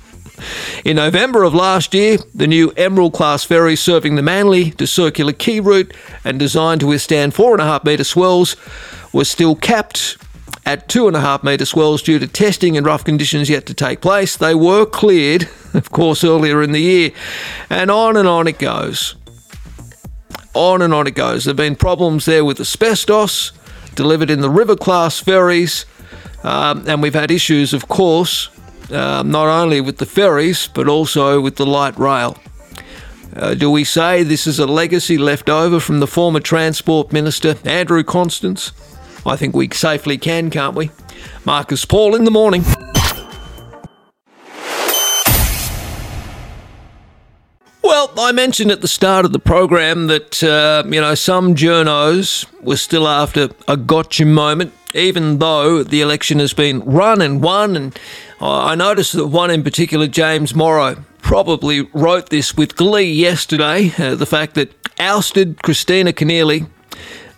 [0.85, 5.33] In November of last year, the new Emerald class ferry serving the Manly to Circular
[5.33, 5.93] Quay route
[6.25, 8.57] and designed to withstand 4.5 metre swells
[9.13, 10.17] was still capped
[10.67, 13.75] at two and a half metre swells due to testing and rough conditions yet to
[13.75, 14.37] take place.
[14.37, 17.11] They were cleared, of course, earlier in the year,
[17.69, 19.17] and on and on it goes.
[20.55, 21.45] On and on it goes.
[21.45, 23.53] There have been problems there with asbestos
[23.95, 25.85] delivered in the river class ferries,
[26.43, 28.49] um, and we've had issues, of course,
[28.93, 32.37] um, not only with the ferries but also with the light rail.
[33.37, 37.57] Uh, do we say this is a legacy left over from the former Transport Minister,
[37.65, 38.73] Andrew Constance?
[39.27, 40.91] I think we safely can, can't we?
[41.45, 42.65] Marcus Paul in the morning.
[47.83, 52.47] Well, I mentioned at the start of the program that, uh, you know, some journos
[52.63, 57.77] were still after a gotcha moment, even though the election has been run and won.
[57.77, 57.99] And
[58.41, 64.15] I noticed that one in particular, James Morrow, probably wrote this with glee yesterday uh,
[64.15, 66.69] the fact that ousted Kristina Keneally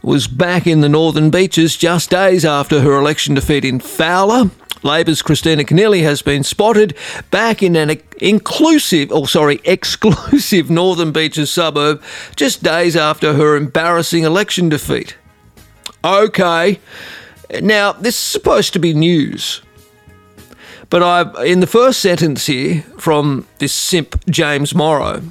[0.02, 4.50] was back in the Northern Beaches just days after her election defeat in Fowler.
[4.82, 6.96] Labor's Kristina Keneally has been spotted
[7.30, 12.02] back in an inclusive, or sorry, exclusive Northern Beaches suburb
[12.34, 15.16] just days after her embarrassing election defeat.
[16.04, 16.80] Okay,
[17.60, 19.62] now this is supposed to be news.
[20.90, 25.22] But I, in the first sentence here from this simp James Morrow,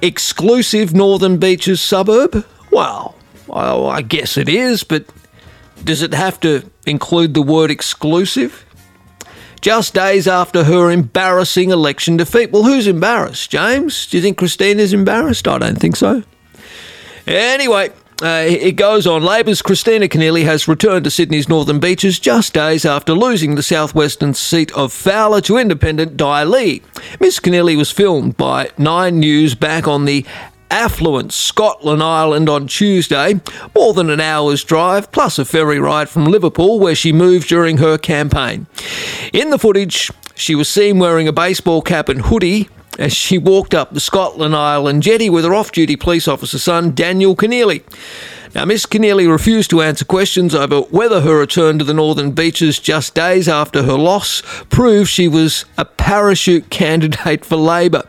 [0.00, 2.44] exclusive Northern Beaches suburb?
[2.72, 3.15] Well,
[3.46, 5.06] well, I guess it is, but
[5.84, 8.64] does it have to include the word exclusive?
[9.60, 12.52] Just days after her embarrassing election defeat.
[12.52, 13.50] Well, who's embarrassed?
[13.50, 14.06] James?
[14.06, 15.48] Do you think Kristina's embarrassed?
[15.48, 16.22] I don't think so.
[17.26, 17.90] Anyway,
[18.22, 19.22] uh, it goes on.
[19.22, 24.32] Labor's Kristina Keneally has returned to Sydney's Northern Beaches just days after losing the southwestern
[24.34, 26.78] seat of Fowler to independent Dai Le.
[27.20, 30.24] Miss Keneally was filmed by Nine News back on the
[30.70, 33.40] affluent Scotland Island on Tuesday,
[33.74, 37.78] more than an hour's drive, plus a ferry ride from Liverpool, where she moved during
[37.78, 38.66] her campaign.
[39.32, 43.74] In the footage, she was seen wearing a baseball cap and hoodie as she walked
[43.74, 47.82] up the Scotland Island jetty with her off duty police officer son, Daniel Keneally.
[48.54, 52.78] Now, Miss Keneally refused to answer questions over whether her return to the Northern Beaches
[52.78, 58.04] just days after her loss proved she was a parachute candidate for Labor.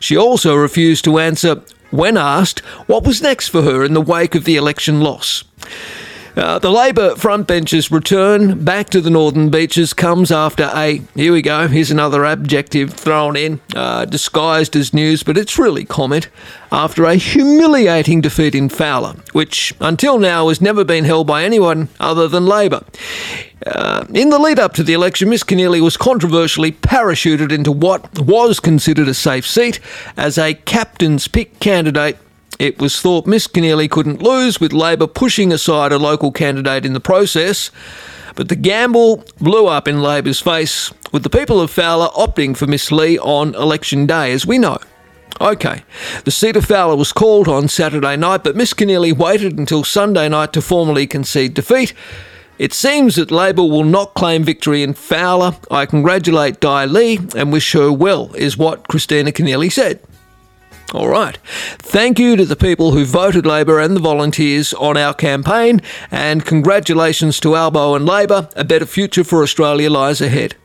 [0.00, 4.34] She also refused to answer when asked what was next for her in the wake
[4.34, 5.44] of the election loss.
[6.36, 11.42] Uh, the Labor frontbenchers' return back to the Northern Beaches comes after a, here we
[11.42, 16.28] go, here's another adjective thrown in, uh, disguised as news, but it's really comment,
[16.70, 21.88] after a humiliating defeat in Fowler, which until now has never been held by anyone
[21.98, 22.84] other than Labor.
[23.66, 28.18] Uh, in the lead up to the election, Miss Keneally was controversially parachuted into what
[28.18, 29.80] was considered a safe seat
[30.16, 32.16] as a captain's pick candidate
[32.60, 36.92] it was thought Miss Keneally couldn't lose, with Labor pushing aside a local candidate in
[36.92, 37.70] the process.
[38.36, 42.66] But the gamble blew up in Labor's face, with the people of Fowler opting for
[42.66, 44.76] Miss Le on election day, as we know.
[45.40, 45.84] Okay,
[46.26, 50.28] the seat of Fowler was called on Saturday night, but Miss Keneally waited until Sunday
[50.28, 51.94] night to formally concede defeat.
[52.58, 55.56] It seems that Labor will not claim victory in Fowler.
[55.70, 59.98] I congratulate Dai Le and wish her well, is what Kristina Keneally said.
[60.92, 61.38] All right.
[61.78, 66.44] Thank you to the people who voted Labor and the volunteers on our campaign, and
[66.44, 68.48] congratulations to Albo and Labor.
[68.56, 70.56] A better future for Australia lies ahead.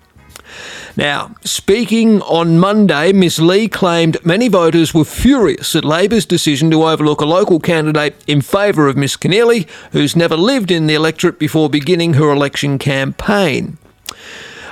[0.97, 3.39] Now, speaking on Monday, Ms.
[3.39, 8.41] Le claimed many voters were furious at Labor's decision to overlook a local candidate in
[8.41, 9.17] favour of Ms.
[9.17, 13.77] Keneally, who's never lived in the electorate before beginning her election campaign.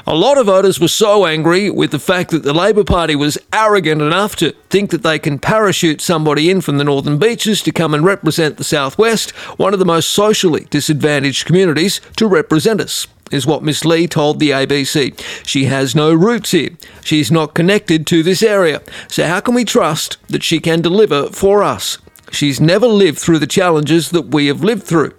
[0.06, 3.38] A lot of voters were so angry with the fact that the Labor Party was
[3.54, 7.72] arrogant enough to think that they can parachute somebody in from the Northern Beaches to
[7.72, 13.08] come and represent the Southwest, one of the most socially disadvantaged communities, to represent us
[13.32, 15.18] is what Miss Le told the ABC.
[15.48, 16.72] She has no roots here.
[17.02, 18.82] She's not connected to this area.
[19.08, 21.98] So how can we trust that she can deliver for us?
[22.30, 25.14] She's never lived through the challenges that we have lived through.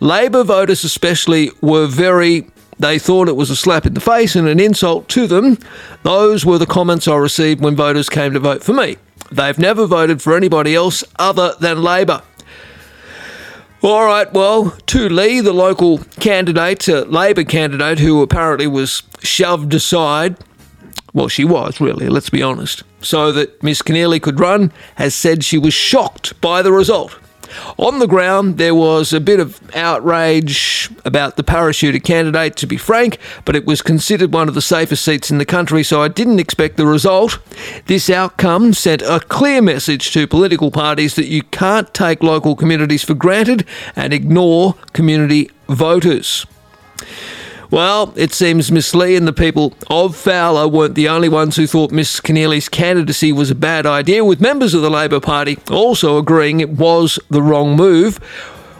[0.00, 2.46] Labor voters, especially, were very
[2.78, 5.58] they thought it was a slap in the face and an insult to them.
[6.02, 8.96] Those were the comments I received when voters came to vote for me.
[9.30, 12.22] They've never voted for anybody else other than Labor.
[13.82, 19.74] All right, well, Tu Le, the local candidate, uh, Labor candidate, who apparently was shoved
[19.74, 20.36] aside,
[21.12, 25.44] well, she was really, let's be honest, so that Miss Keneally could run, has said
[25.44, 27.16] she was shocked by the result.
[27.78, 32.76] On the ground, there was a bit of outrage about the parachuter candidate, to be
[32.76, 36.08] frank, but it was considered one of the safest seats in the country, so I
[36.08, 37.38] didn't expect the result.
[37.86, 43.04] This outcome sent a clear message to political parties that you can't take local communities
[43.04, 46.46] for granted and ignore community voters.
[47.70, 51.66] Well, it seems Miss Le and the people of Fowler weren't the only ones who
[51.66, 56.18] thought Miss Keneally's candidacy was a bad idea, with members of the Labor Party also
[56.18, 58.18] agreeing it was the wrong move.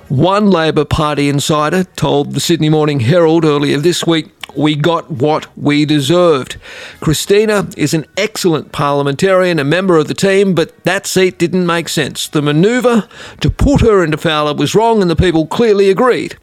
[0.09, 5.47] One Labor Party insider told the Sydney Morning Herald earlier this week we got what
[5.57, 6.57] we deserved.
[7.01, 11.89] Kristina is an excellent parliamentarian, a member of the team, but that seat didn't make
[11.89, 12.29] sense.
[12.29, 13.09] The manoeuvre
[13.41, 16.35] to put her into Fowler was wrong, and the people clearly agreed.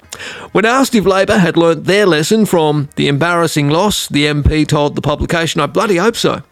[0.51, 4.95] When asked if Labor had learnt their lesson from the embarrassing loss, the MP told
[4.95, 6.43] the publication, I bloody hope so.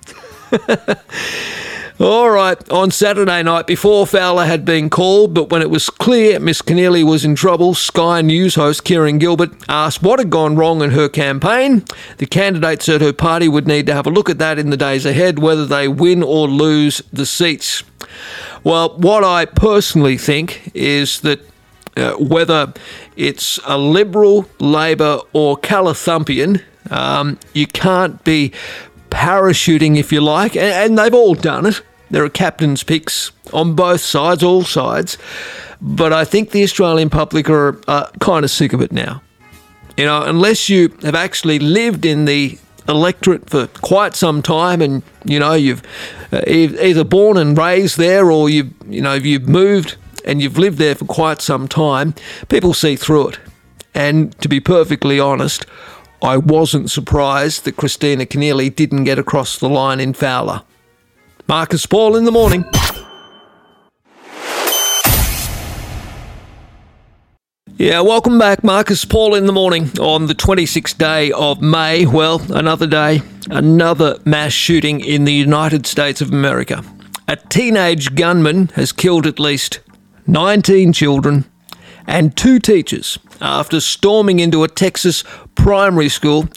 [2.01, 6.39] All right, on Saturday night, before Fowler had been called, but when it was clear
[6.39, 10.81] Miss Keneally was in trouble, Sky News host Kieran Gilbert asked what had gone wrong
[10.81, 11.83] in her campaign.
[12.17, 14.77] The candidate said her party would need to have a look at that in the
[14.77, 17.83] days ahead, whether they win or lose the seats.
[18.63, 21.41] Well, what I personally think is that
[21.97, 22.71] uh, whether
[23.17, 28.53] it's a Liberal, Labor, or Calathumpian, um, you can't be
[29.09, 31.81] parachuting if you like, and, and they've all done it.
[32.09, 35.17] There are captain's picks on both sides, all sides.
[35.81, 37.73] But I think the Australian public are
[38.19, 39.21] kind of sick of it now.
[39.97, 42.57] You know, unless you have actually lived in the
[42.89, 45.83] electorate for quite some time and you know you've
[46.31, 49.95] uh, either born and raised there or you've you know you've moved
[50.25, 52.15] and you've lived there for quite some time
[52.47, 53.39] people see through it
[53.93, 55.65] and to be perfectly honest
[56.21, 60.63] I wasn't surprised that Kristina Keneally didn't get across the line in Fowler
[61.49, 62.63] Marcus Paul in the morning
[67.75, 72.05] Yeah, welcome back, Marcus Paul in the morning on the 26th day of May.
[72.05, 76.83] Well, another day, another mass shooting in the United States of America.
[77.27, 79.79] A teenage gunman has killed at least
[80.27, 81.45] 19 children
[82.05, 85.23] and two teachers after storming into a Texas
[85.55, 86.47] primary school,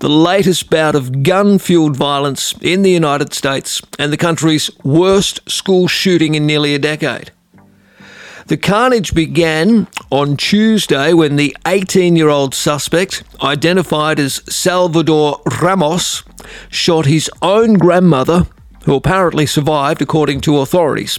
[0.00, 5.40] the latest bout of gun fueled violence in the United States and the country's worst
[5.50, 7.30] school shooting in nearly a decade.
[8.46, 16.22] The carnage began on Tuesday when the 18 year old suspect, identified as Salvador Ramos,
[16.70, 18.46] shot his own grandmother,
[18.86, 21.18] who apparently survived according to authorities.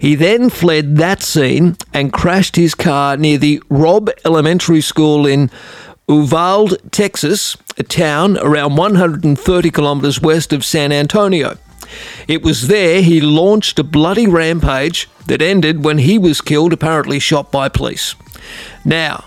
[0.00, 5.50] He then fled that scene and crashed his car near the Robb Elementary School in
[6.08, 11.58] Uvalde, Texas, a town around 130 kilometres west of San Antonio.
[12.26, 17.18] It was there he launched a bloody rampage that ended when he was killed, apparently
[17.18, 18.14] shot by police.
[18.86, 19.24] Now,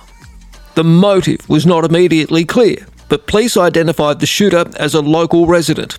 [0.74, 5.98] the motive was not immediately clear, but police identified the shooter as a local resident.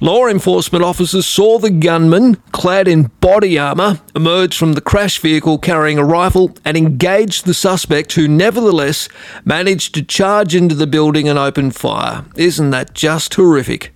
[0.00, 5.58] Law enforcement officers saw the gunman, clad in body armour, emerge from the crash vehicle
[5.58, 9.08] carrying a rifle and engage the suspect, who nevertheless
[9.44, 12.24] managed to charge into the building and open fire.
[12.36, 13.93] Isn't that just horrific?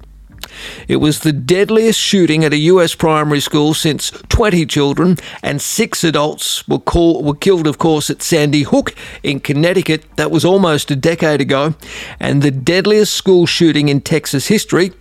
[0.87, 6.05] It was the deadliest shooting at a US primary school since 20 children and six
[6.05, 10.05] adults were, call, were killed, of course, at Sandy Hook in Connecticut.
[10.17, 11.75] That was almost a decade ago.
[12.21, 14.93] And the deadliest school shooting in Texas history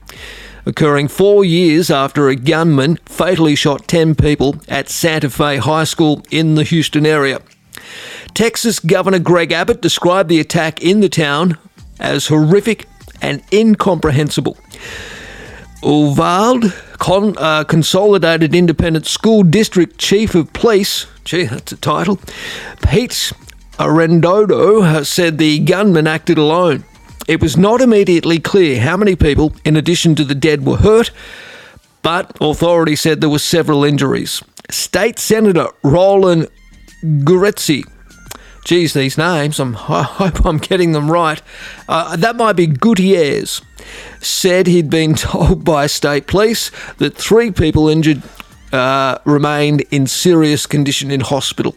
[0.66, 6.22] occurring four years after a gunman fatally shot 10 people at Santa Fe High School
[6.30, 7.42] in the Houston area.
[8.34, 11.58] Texas Governor Greg Abbott described the attack in the town
[12.00, 12.86] as horrific
[13.22, 14.58] and incomprehensible.
[15.84, 22.20] Uvalde Con, uh, Consolidated Independent School District Chief of Police, gee, that's a title,
[22.82, 23.32] Pete
[23.80, 26.84] Arredondo said the gunman acted alone.
[27.28, 31.12] It was not immediately clear how many people, in addition to the dead, were hurt,
[32.02, 34.42] but authorities said there were several injuries.
[34.70, 36.48] State Senator Roland
[37.04, 37.84] Guretzi
[38.68, 41.42] geez, these names, I'm, i hope I'm getting them right.
[41.88, 43.62] Uh, that might be Gutierrez.
[44.20, 48.22] Said he'd been told by state police that three people injured
[48.74, 51.76] uh, remained in serious condition in hospital.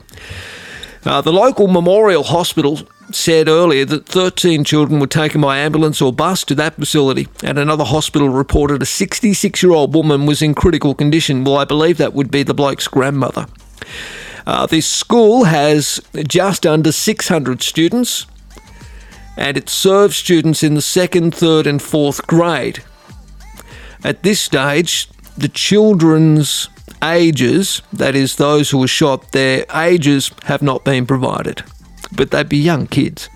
[1.05, 2.81] Uh, the local memorial hospital
[3.13, 7.59] said earlier that 13 children were taken by ambulance or bus to that facility, and
[7.59, 11.45] another hospital reported a 66 year old woman was in critical condition.
[11.45, 13.47] Well, I believe that would be the bloke's grandmother.
[14.51, 18.27] Uh, this school has just under 600 students
[19.37, 22.83] and it serves students in the second, third, and fourth grade.
[24.03, 26.69] At this stage, the children's
[27.01, 31.63] ages, that is, those who were shot, their ages have not been provided,
[32.11, 33.29] but they'd be young kids.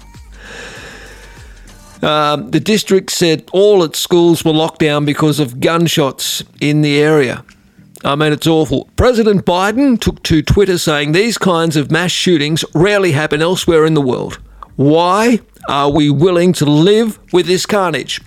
[2.03, 7.01] Um, the district said all its schools were locked down because of gunshots in the
[7.01, 7.45] area.
[8.05, 8.91] I mean, it's awful.
[8.97, 13.95] President Biden took to Twitter saying these kinds of mass shootings rarely happen elsewhere in
[13.95, 14.39] the world.
[14.77, 15.41] Why
[15.71, 18.21] are we willing to live with this carnage?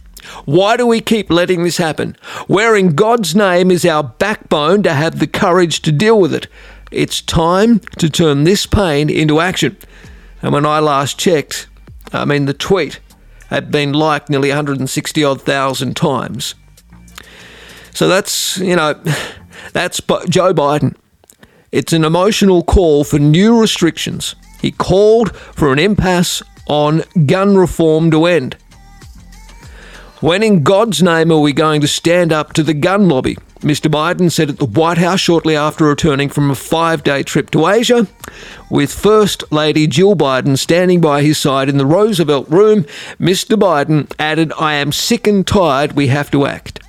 [0.46, 2.18] Why do we keep letting this happen?
[2.48, 6.48] Where in God's name is our backbone to have the courage to deal with it?
[6.92, 9.78] It's time to turn this pain into action.
[10.42, 11.68] And when I last checked,
[12.12, 13.00] I mean, the tweet
[13.50, 16.56] had been liked nearly 160 odd thousand times.
[17.94, 19.00] So that's, you know.
[19.74, 20.96] That's Joe Biden.
[21.72, 24.36] It's an emotional call for new restrictions.
[24.62, 28.56] He called for an impasse on gun reform to end.
[30.20, 33.38] When in God's name are we going to stand up to the gun lobby?
[33.60, 33.90] Mr.
[33.90, 37.68] Biden said at the White House shortly after returning from a five day trip to
[37.68, 38.08] Asia,
[38.70, 42.84] with First Lady Jill Biden standing by his side in the Roosevelt room.
[43.20, 43.58] Mr.
[43.58, 46.80] Biden added, I am sick and tired, we have to act.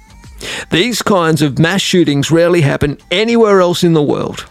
[0.70, 4.46] These kinds of mass shootings rarely happen anywhere else in the world.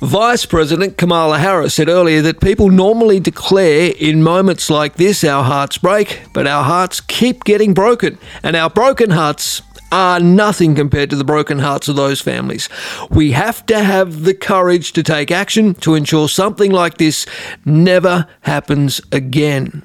[0.00, 5.42] Vice President Kamala Harris said earlier that people normally declare in moments like this our
[5.42, 11.10] hearts break, but our hearts keep getting broken, and our broken hearts are nothing compared
[11.10, 12.68] to the broken hearts of those families.
[13.10, 17.26] We have to have the courage to take action to ensure something like this
[17.64, 19.82] never happens again.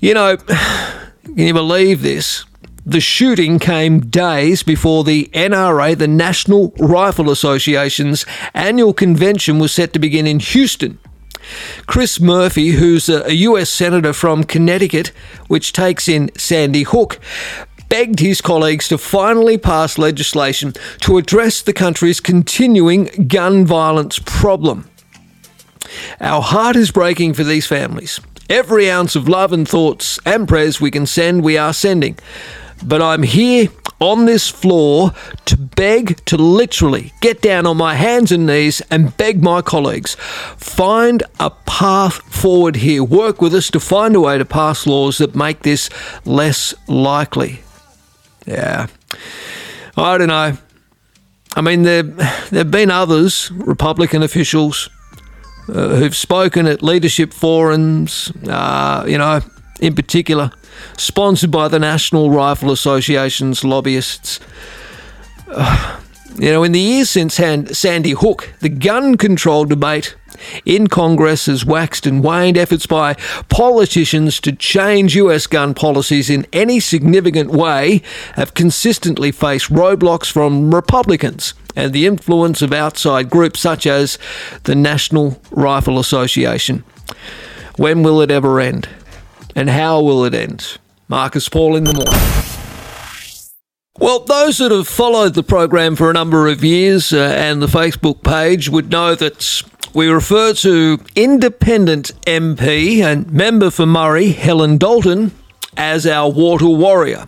[0.00, 0.36] You know,
[1.24, 2.44] can you believe this?
[2.84, 9.92] The shooting came days before the NRA, the National Rifle Association's annual convention, was set
[9.92, 10.98] to begin in Houston.
[11.86, 15.12] Chris Murphy, who's a US Senator from Connecticut,
[15.46, 17.20] which takes in Sandy Hook,
[17.88, 20.72] begged his colleagues to finally pass legislation
[21.02, 24.88] to address the country's continuing gun violence problem.
[26.20, 28.20] Our heart is breaking for these families.
[28.50, 32.18] Every ounce of love and thoughts and prayers we can send, we are sending.
[32.84, 33.68] But I'm here
[34.00, 35.12] on this floor
[35.44, 40.16] to beg, to literally get down on my hands and knees and beg my colleagues
[40.82, 43.04] find a path forward here.
[43.04, 45.88] Work with us to find a way to pass laws that make this
[46.24, 47.60] less likely.
[48.46, 48.88] Yeah.
[49.96, 50.56] I don't know.
[51.54, 54.88] I mean, there, there have been others, Republican officials,
[55.68, 59.40] uh, who've spoken at leadership forums, uh, you know,
[59.82, 60.52] in particular,
[60.96, 64.40] sponsored by the National Rifle Association's lobbyists.
[66.38, 70.16] You know, in the years since Sandy Hook, the gun control debate
[70.64, 72.56] in Congress has waxed and waned.
[72.56, 73.16] Efforts by
[73.50, 78.00] politicians to change US gun policies in any significant way
[78.36, 84.18] have consistently faced roadblocks from Republicans and the influence of outside groups such as
[84.64, 86.82] the National Rifle Association.
[87.76, 88.88] When will it ever end?
[89.54, 90.78] And how will it end?
[91.08, 92.42] Marcus Paul in the morning.
[93.98, 97.66] Well, those that have followed the program for a number of years uh, and the
[97.66, 99.62] Facebook page would know that
[99.94, 105.32] we refer to independent MP and member for Murray, Helen Dalton,
[105.76, 107.26] as our water warrior.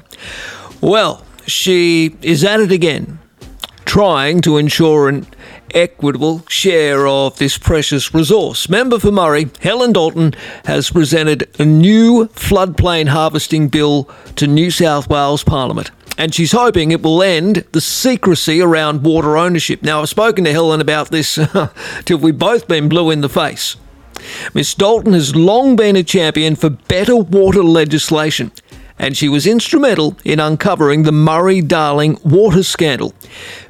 [0.81, 3.19] Well, she is at it again,
[3.95, 5.25] trying to ensure an
[5.73, 8.69] equitable share of this precious resource.
[8.69, 10.35] Member for Murray, Helen Dalton,
[10.65, 16.91] has presented a new floodplain harvesting bill to New South Wales Parliament and she's hoping
[16.91, 19.81] it will end the secrecy around water ownership.
[19.81, 21.39] Now, I've spoken to Helen about this
[22.05, 23.77] till we've both been blue in the face.
[24.55, 28.51] Miss Dalton has long been a champion for better water legislation,
[28.99, 33.13] and she was instrumental in uncovering the Murray Darling water scandal.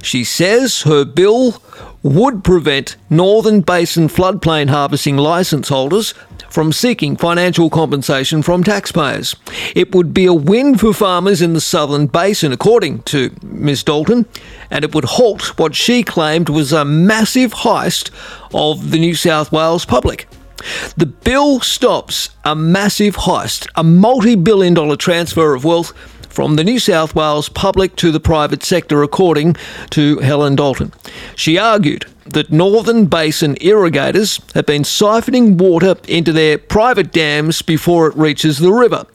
[0.02, 1.62] She says her bill
[2.02, 6.12] would prevent Northern Basin floodplain harvesting licence holders
[6.50, 9.34] from seeking financial compensation from taxpayers.
[9.74, 13.82] It would be a win for farmers in the Southern Basin, according to Ms.
[13.82, 14.26] Dalton,
[14.70, 18.10] and it would halt what she claimed was a massive heist
[18.52, 20.28] of the New South Wales public.
[20.96, 25.92] The bill stops a massive heist, a multi billion dollar transfer of wealth
[26.34, 29.54] from the New South Wales public to the private sector, according
[29.90, 30.92] to Helen Dalton.
[31.36, 38.08] She argued that Northern Basin irrigators have been siphoning water into their private dams before
[38.08, 39.06] it reaches the river.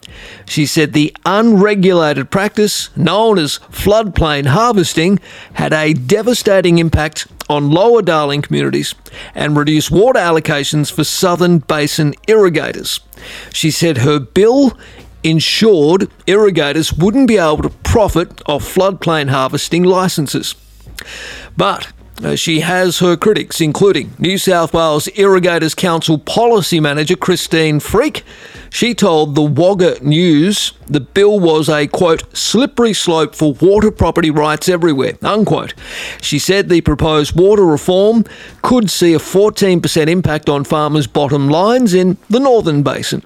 [0.46, 5.18] She said the unregulated practice, known as floodplain harvesting,
[5.54, 8.94] had a devastating impact on lower Darling communities
[9.34, 13.00] and reduce water allocations for Southern Basin irrigators.
[13.52, 14.78] She said her bill
[15.24, 20.54] ensured irrigators wouldn't be able to profit off floodplain harvesting licenses.
[21.56, 21.92] But
[22.22, 28.24] Uh, she has her critics, including New South Wales Irrigators Council Policy Manager Christine Freak.
[28.68, 34.30] She told the Wagga News the bill was a quote slippery slope for water property
[34.30, 35.72] rights everywhere unquote.
[36.20, 38.24] She said the proposed water reform
[38.62, 43.22] could see a 14% impact on farmers' bottom lines in the Northern Basin.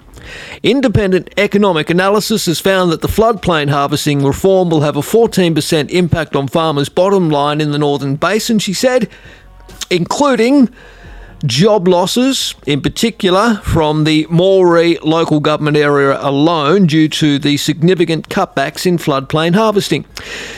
[0.63, 6.35] Independent economic analysis has found that the floodplain harvesting reform will have a 14% impact
[6.35, 9.09] on farmers' bottom line in the Northern Basin, she said,
[9.89, 10.69] including
[11.45, 18.29] job losses, in particular from the Moree local government area alone, due to the significant
[18.29, 20.05] cutbacks in floodplain harvesting.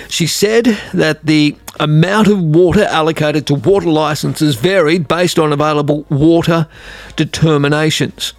[0.08, 6.06] She said that the amount of water allocated to water licenses varied based on available
[6.10, 6.68] water
[7.16, 8.34] determinations.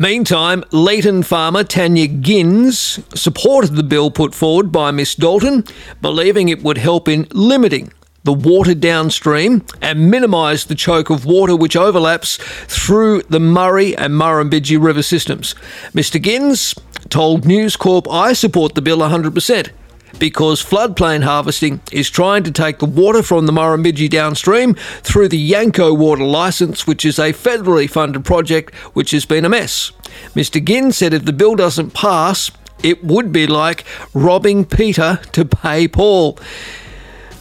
[0.00, 5.62] Meantime, Leeton farmer Tanya Gins supported the bill put forward by Miss Dalton,
[6.02, 7.92] believing it would help in limiting
[8.24, 14.14] the water downstream and minimise the choke of water which overlaps through the Murray and
[14.14, 15.54] Murrumbidgee river systems.
[15.92, 16.74] Mr Gins
[17.08, 19.70] told News Corp, I support the bill 100%.
[20.18, 25.50] Because floodplain harvesting is trying to take the water from the Murrumbidgee downstream through the
[25.50, 29.92] Yanco water licence, which is a federally funded project which has been a mess.
[30.34, 30.64] Mr.
[30.64, 32.50] Ginn said if the bill doesn't pass,
[32.82, 36.38] it would be like robbing Peter to pay Paul.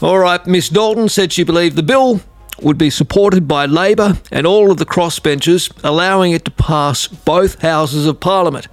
[0.01, 2.21] All right, Miss Dalton said she believed the bill
[2.63, 7.61] would be supported by Labor and all of the crossbenchers, allowing it to pass both
[7.61, 8.67] houses of Parliament.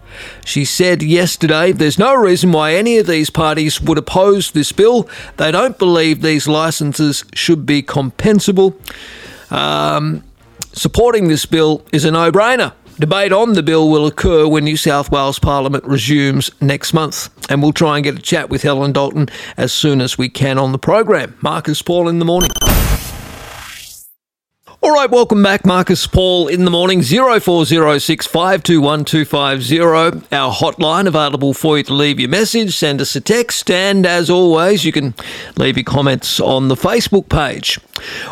[0.45, 5.09] She said yesterday there's no reason why any of these parties would oppose this bill.
[5.37, 8.75] They don't believe these licences should be compensable.
[9.53, 10.25] Um,
[10.73, 12.73] supporting this bill is a no brainer.
[12.99, 17.63] Debate on the bill will occur when New South Wales Parliament resumes next month, and
[17.63, 20.73] we'll try and get a chat with Helen Dalton as soon as we can on
[20.73, 21.35] the program.
[21.41, 22.51] Marcus Paul in the morning.
[24.83, 27.03] All right, welcome back, Marcus Paul in the morning.
[27.03, 29.79] 0406 521 250,
[30.35, 34.31] our hotline available for you to leave your message, send us a text, and as
[34.31, 35.15] always, you can
[35.59, 37.79] leave your comments on the Facebook page.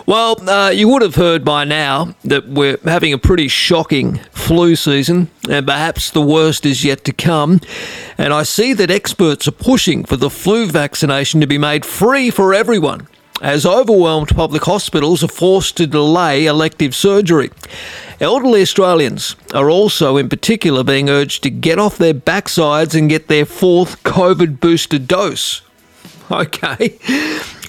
[0.07, 4.75] Well, uh, you would have heard by now that we're having a pretty shocking flu
[4.75, 7.61] season, and perhaps the worst is yet to come.
[8.17, 12.31] And I see that experts are pushing for the flu vaccination to be made free
[12.31, 13.07] for everyone
[13.41, 17.51] as overwhelmed public hospitals are forced to delay elective surgery.
[18.21, 23.29] Elderly Australians are also, in particular, being urged to get off their backsides and get
[23.29, 25.63] their fourth COVID booster dose.
[26.31, 26.89] Okay.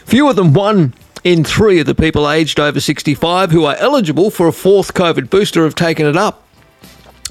[0.03, 0.93] Fewer than one
[1.23, 5.29] in three of the people aged over 65 who are eligible for a fourth COVID
[5.29, 6.43] booster have taken it up.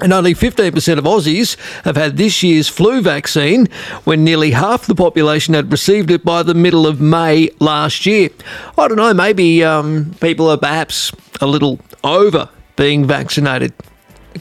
[0.01, 3.67] And only 15% of Aussies have had this year's flu vaccine,
[4.05, 8.31] when nearly half the population had received it by the middle of May last year.
[8.77, 13.73] I don't know, maybe um, people are perhaps a little over being vaccinated.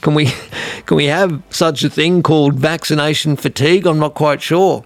[0.02, 0.26] Can we,
[0.86, 3.88] can we have such a thing called vaccination fatigue?
[3.88, 4.86] I'm not quite sure.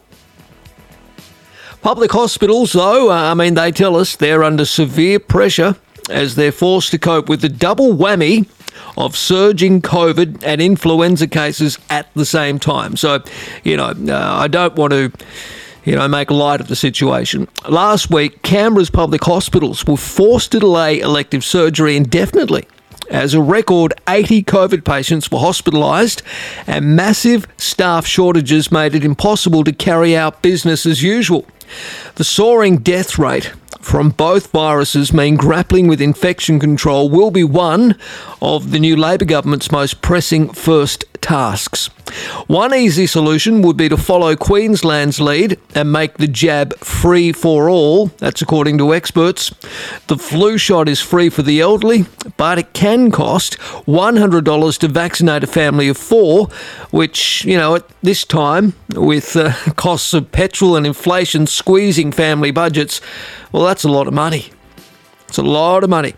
[1.82, 5.76] Public hospitals, though, uh, I mean, they tell us they're under severe pressure
[6.10, 8.48] as they're forced to cope with the double whammy
[8.98, 12.96] of surging COVID and influenza cases at the same time.
[12.98, 13.24] So,
[13.64, 15.12] you know, uh, I don't want to
[15.84, 17.48] you know, make light of the situation.
[17.68, 22.68] Last week, Canberra's public hospitals were forced to delay elective surgery indefinitely
[23.12, 26.22] as a record 80 COVID patients were hospitalised
[26.66, 31.46] and massive staff shortages made it impossible to carry out business as usual.
[32.16, 37.98] The soaring death rate from both viruses mean grappling with infection control will be one
[38.42, 41.88] of the new Labor government's most pressing first tasks.
[42.48, 47.70] One easy solution would be to follow Queensland's lead and make the jab free for
[47.70, 48.08] all.
[48.18, 49.54] That's according to experts.
[50.08, 52.06] The flu shot is free for the elderly,
[52.38, 53.58] but it can cost
[53.88, 56.48] $100 to vaccinate a family of four,
[56.90, 62.52] which, you know, at this time, with uh, costs of petrol and inflation squeezing family
[62.52, 63.00] budgets,
[63.52, 64.52] well, that's a lot of money.
[65.32, 66.14] It's a lot of money.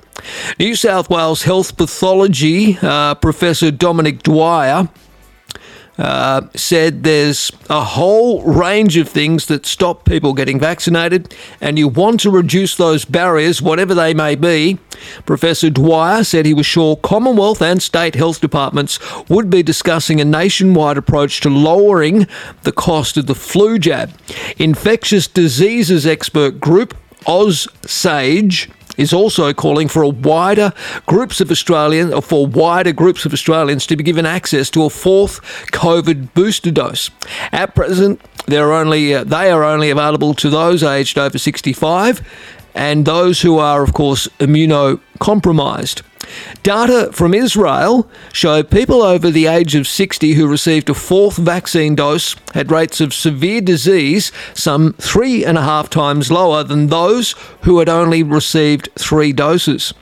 [0.58, 4.90] New South Wales Health Pathology uh, Professor Dominic Dwyer
[6.00, 11.88] uh, said there's a whole range of things that stop people getting vaccinated, and you
[11.90, 14.80] want to reduce those barriers, whatever they may be.
[15.28, 18.98] Professor Dwyer said he was sure Commonwealth and state health departments
[19.30, 22.26] would be discussing a nationwide approach to lowering
[22.64, 24.12] the cost of the flu jab.
[24.58, 26.96] Infectious diseases expert group
[27.28, 30.72] OzSage is also calling for a wider
[31.06, 34.90] groups of Australians, or for wider groups of Australians to be given access to a
[34.90, 35.42] fourth
[35.72, 37.10] COVID booster dose.
[37.52, 42.22] At present, they're only uh, they are only available to those aged over 65
[42.76, 46.02] and those who are, of course, immunocompromised.
[46.64, 51.96] Data from Israel show people over the age of 60 who received a fourth vaccine
[51.96, 57.36] dose had rates of severe disease some three and a half times lower than those
[57.62, 59.94] who had only received three doses.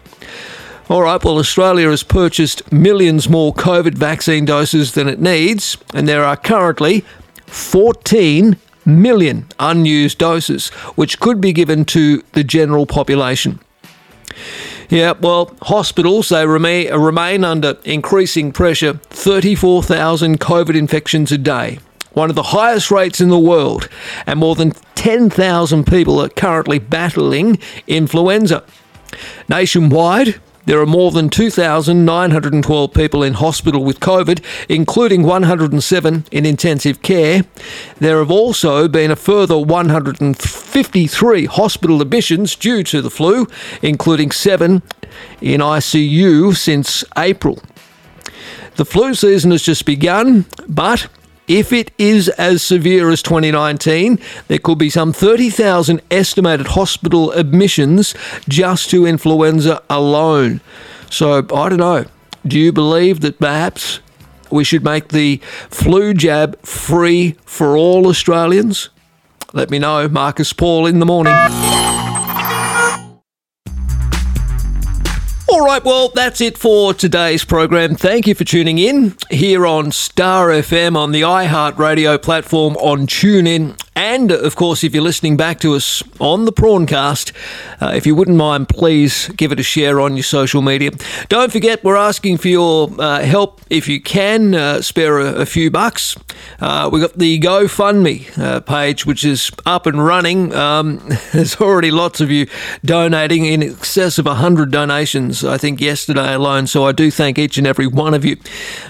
[0.90, 6.06] All right, well, Australia has purchased millions more COVID vaccine doses than it needs, and
[6.06, 7.06] there are currently
[7.48, 13.60] 14 million unused doses, which could be given to the general population.
[14.92, 21.80] Yeah, well, hospitals, they remain, remain under increasing pressure 34,000 COVID infections a day,
[22.12, 23.88] one of the highest rates in the world,
[24.26, 28.66] and more than 10,000 people are currently battling influenza.
[29.48, 37.02] Nationwide, there are more than 2,912 people in hospital with COVID, including 107 in intensive
[37.02, 37.44] care.
[38.00, 43.48] There have also been a further 153 hospital admissions due to the flu,
[43.82, 44.84] including seven
[45.42, 47.60] in ICU since April.
[48.76, 51.08] The flu season has just begun, but
[51.48, 58.16] if it is as severe as 2019, there could be some 30,000 estimated hospital admissions
[58.48, 60.62] just to influenza alone.
[61.10, 62.06] So I don't know.
[62.46, 64.00] Do you believe that perhaps
[64.50, 65.38] we should make the
[65.70, 68.90] flu jab free for all Australians?
[69.54, 70.08] Let me know.
[70.08, 71.81] Marcus Paul in the morning.
[75.62, 77.94] All right, well, that's it for today's program.
[77.94, 83.80] Thank you for tuning in here on Star FM on the iHeartRadio platform on TuneIn.
[84.02, 87.34] And of course, if you're listening back to us on the Prawncast,
[87.80, 90.90] uh, if you wouldn't mind, please give it a share on your social media.
[91.30, 95.46] Don't forget, we're asking for your uh, help if you can uh, spare a, a,
[95.46, 96.18] few bucks.
[96.60, 100.52] Uh, we've got the GoFundMe uh, page, which is up and running.
[100.56, 101.00] Um,
[101.32, 102.48] there's already lots of you
[102.84, 106.66] donating in excess of 100 donations, I think, yesterday alone.
[106.66, 108.38] So I do thank each and every one of you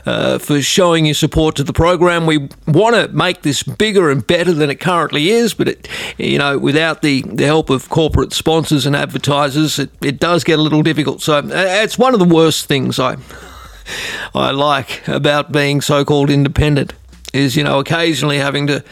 [0.05, 2.26] uh, for showing your support to the program.
[2.26, 5.87] We want to make this bigger and better than it currently currently is, but it,
[6.19, 10.59] you know, without the, the help of corporate sponsors and advertisers, it, it does get
[10.59, 11.21] a little difficult.
[11.21, 11.43] So uh,
[11.83, 13.17] it's one of the worst things I
[14.35, 16.93] I like about being so-called independent
[17.33, 18.83] is you know occasionally having to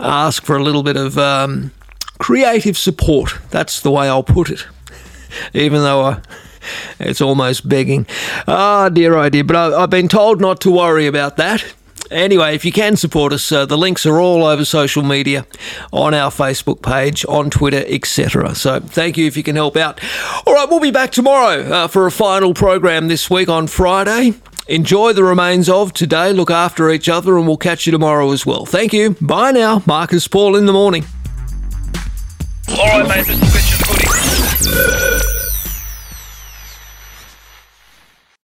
[0.00, 1.70] ask for a little bit of um,
[2.18, 3.38] creative support.
[3.50, 4.66] That's the way I'll put it,
[5.52, 6.22] even though I
[6.98, 8.06] it's almost begging.
[8.48, 9.44] Ah, oh, dear, oh dear.
[9.44, 11.74] But I, have been told not to worry about that.
[12.12, 15.46] Anyway, if you can support us, uh, the links are all over social media,
[15.92, 18.54] on our Facebook page, on Twitter, etc.
[18.54, 20.00] So thank you if you can help out.
[20.46, 24.34] All right, we'll be back tomorrow uh, for a final program this week on Friday.
[24.68, 26.32] Enjoy the remains of today.
[26.32, 28.64] Look after each other, and we'll catch you tomorrow as well.
[28.64, 29.16] Thank you.
[29.20, 29.82] Bye now.
[29.86, 31.04] Marcus Paul in the morning.
[32.68, 33.26] All right, mate.
[33.26, 35.21] This is Richard Footy.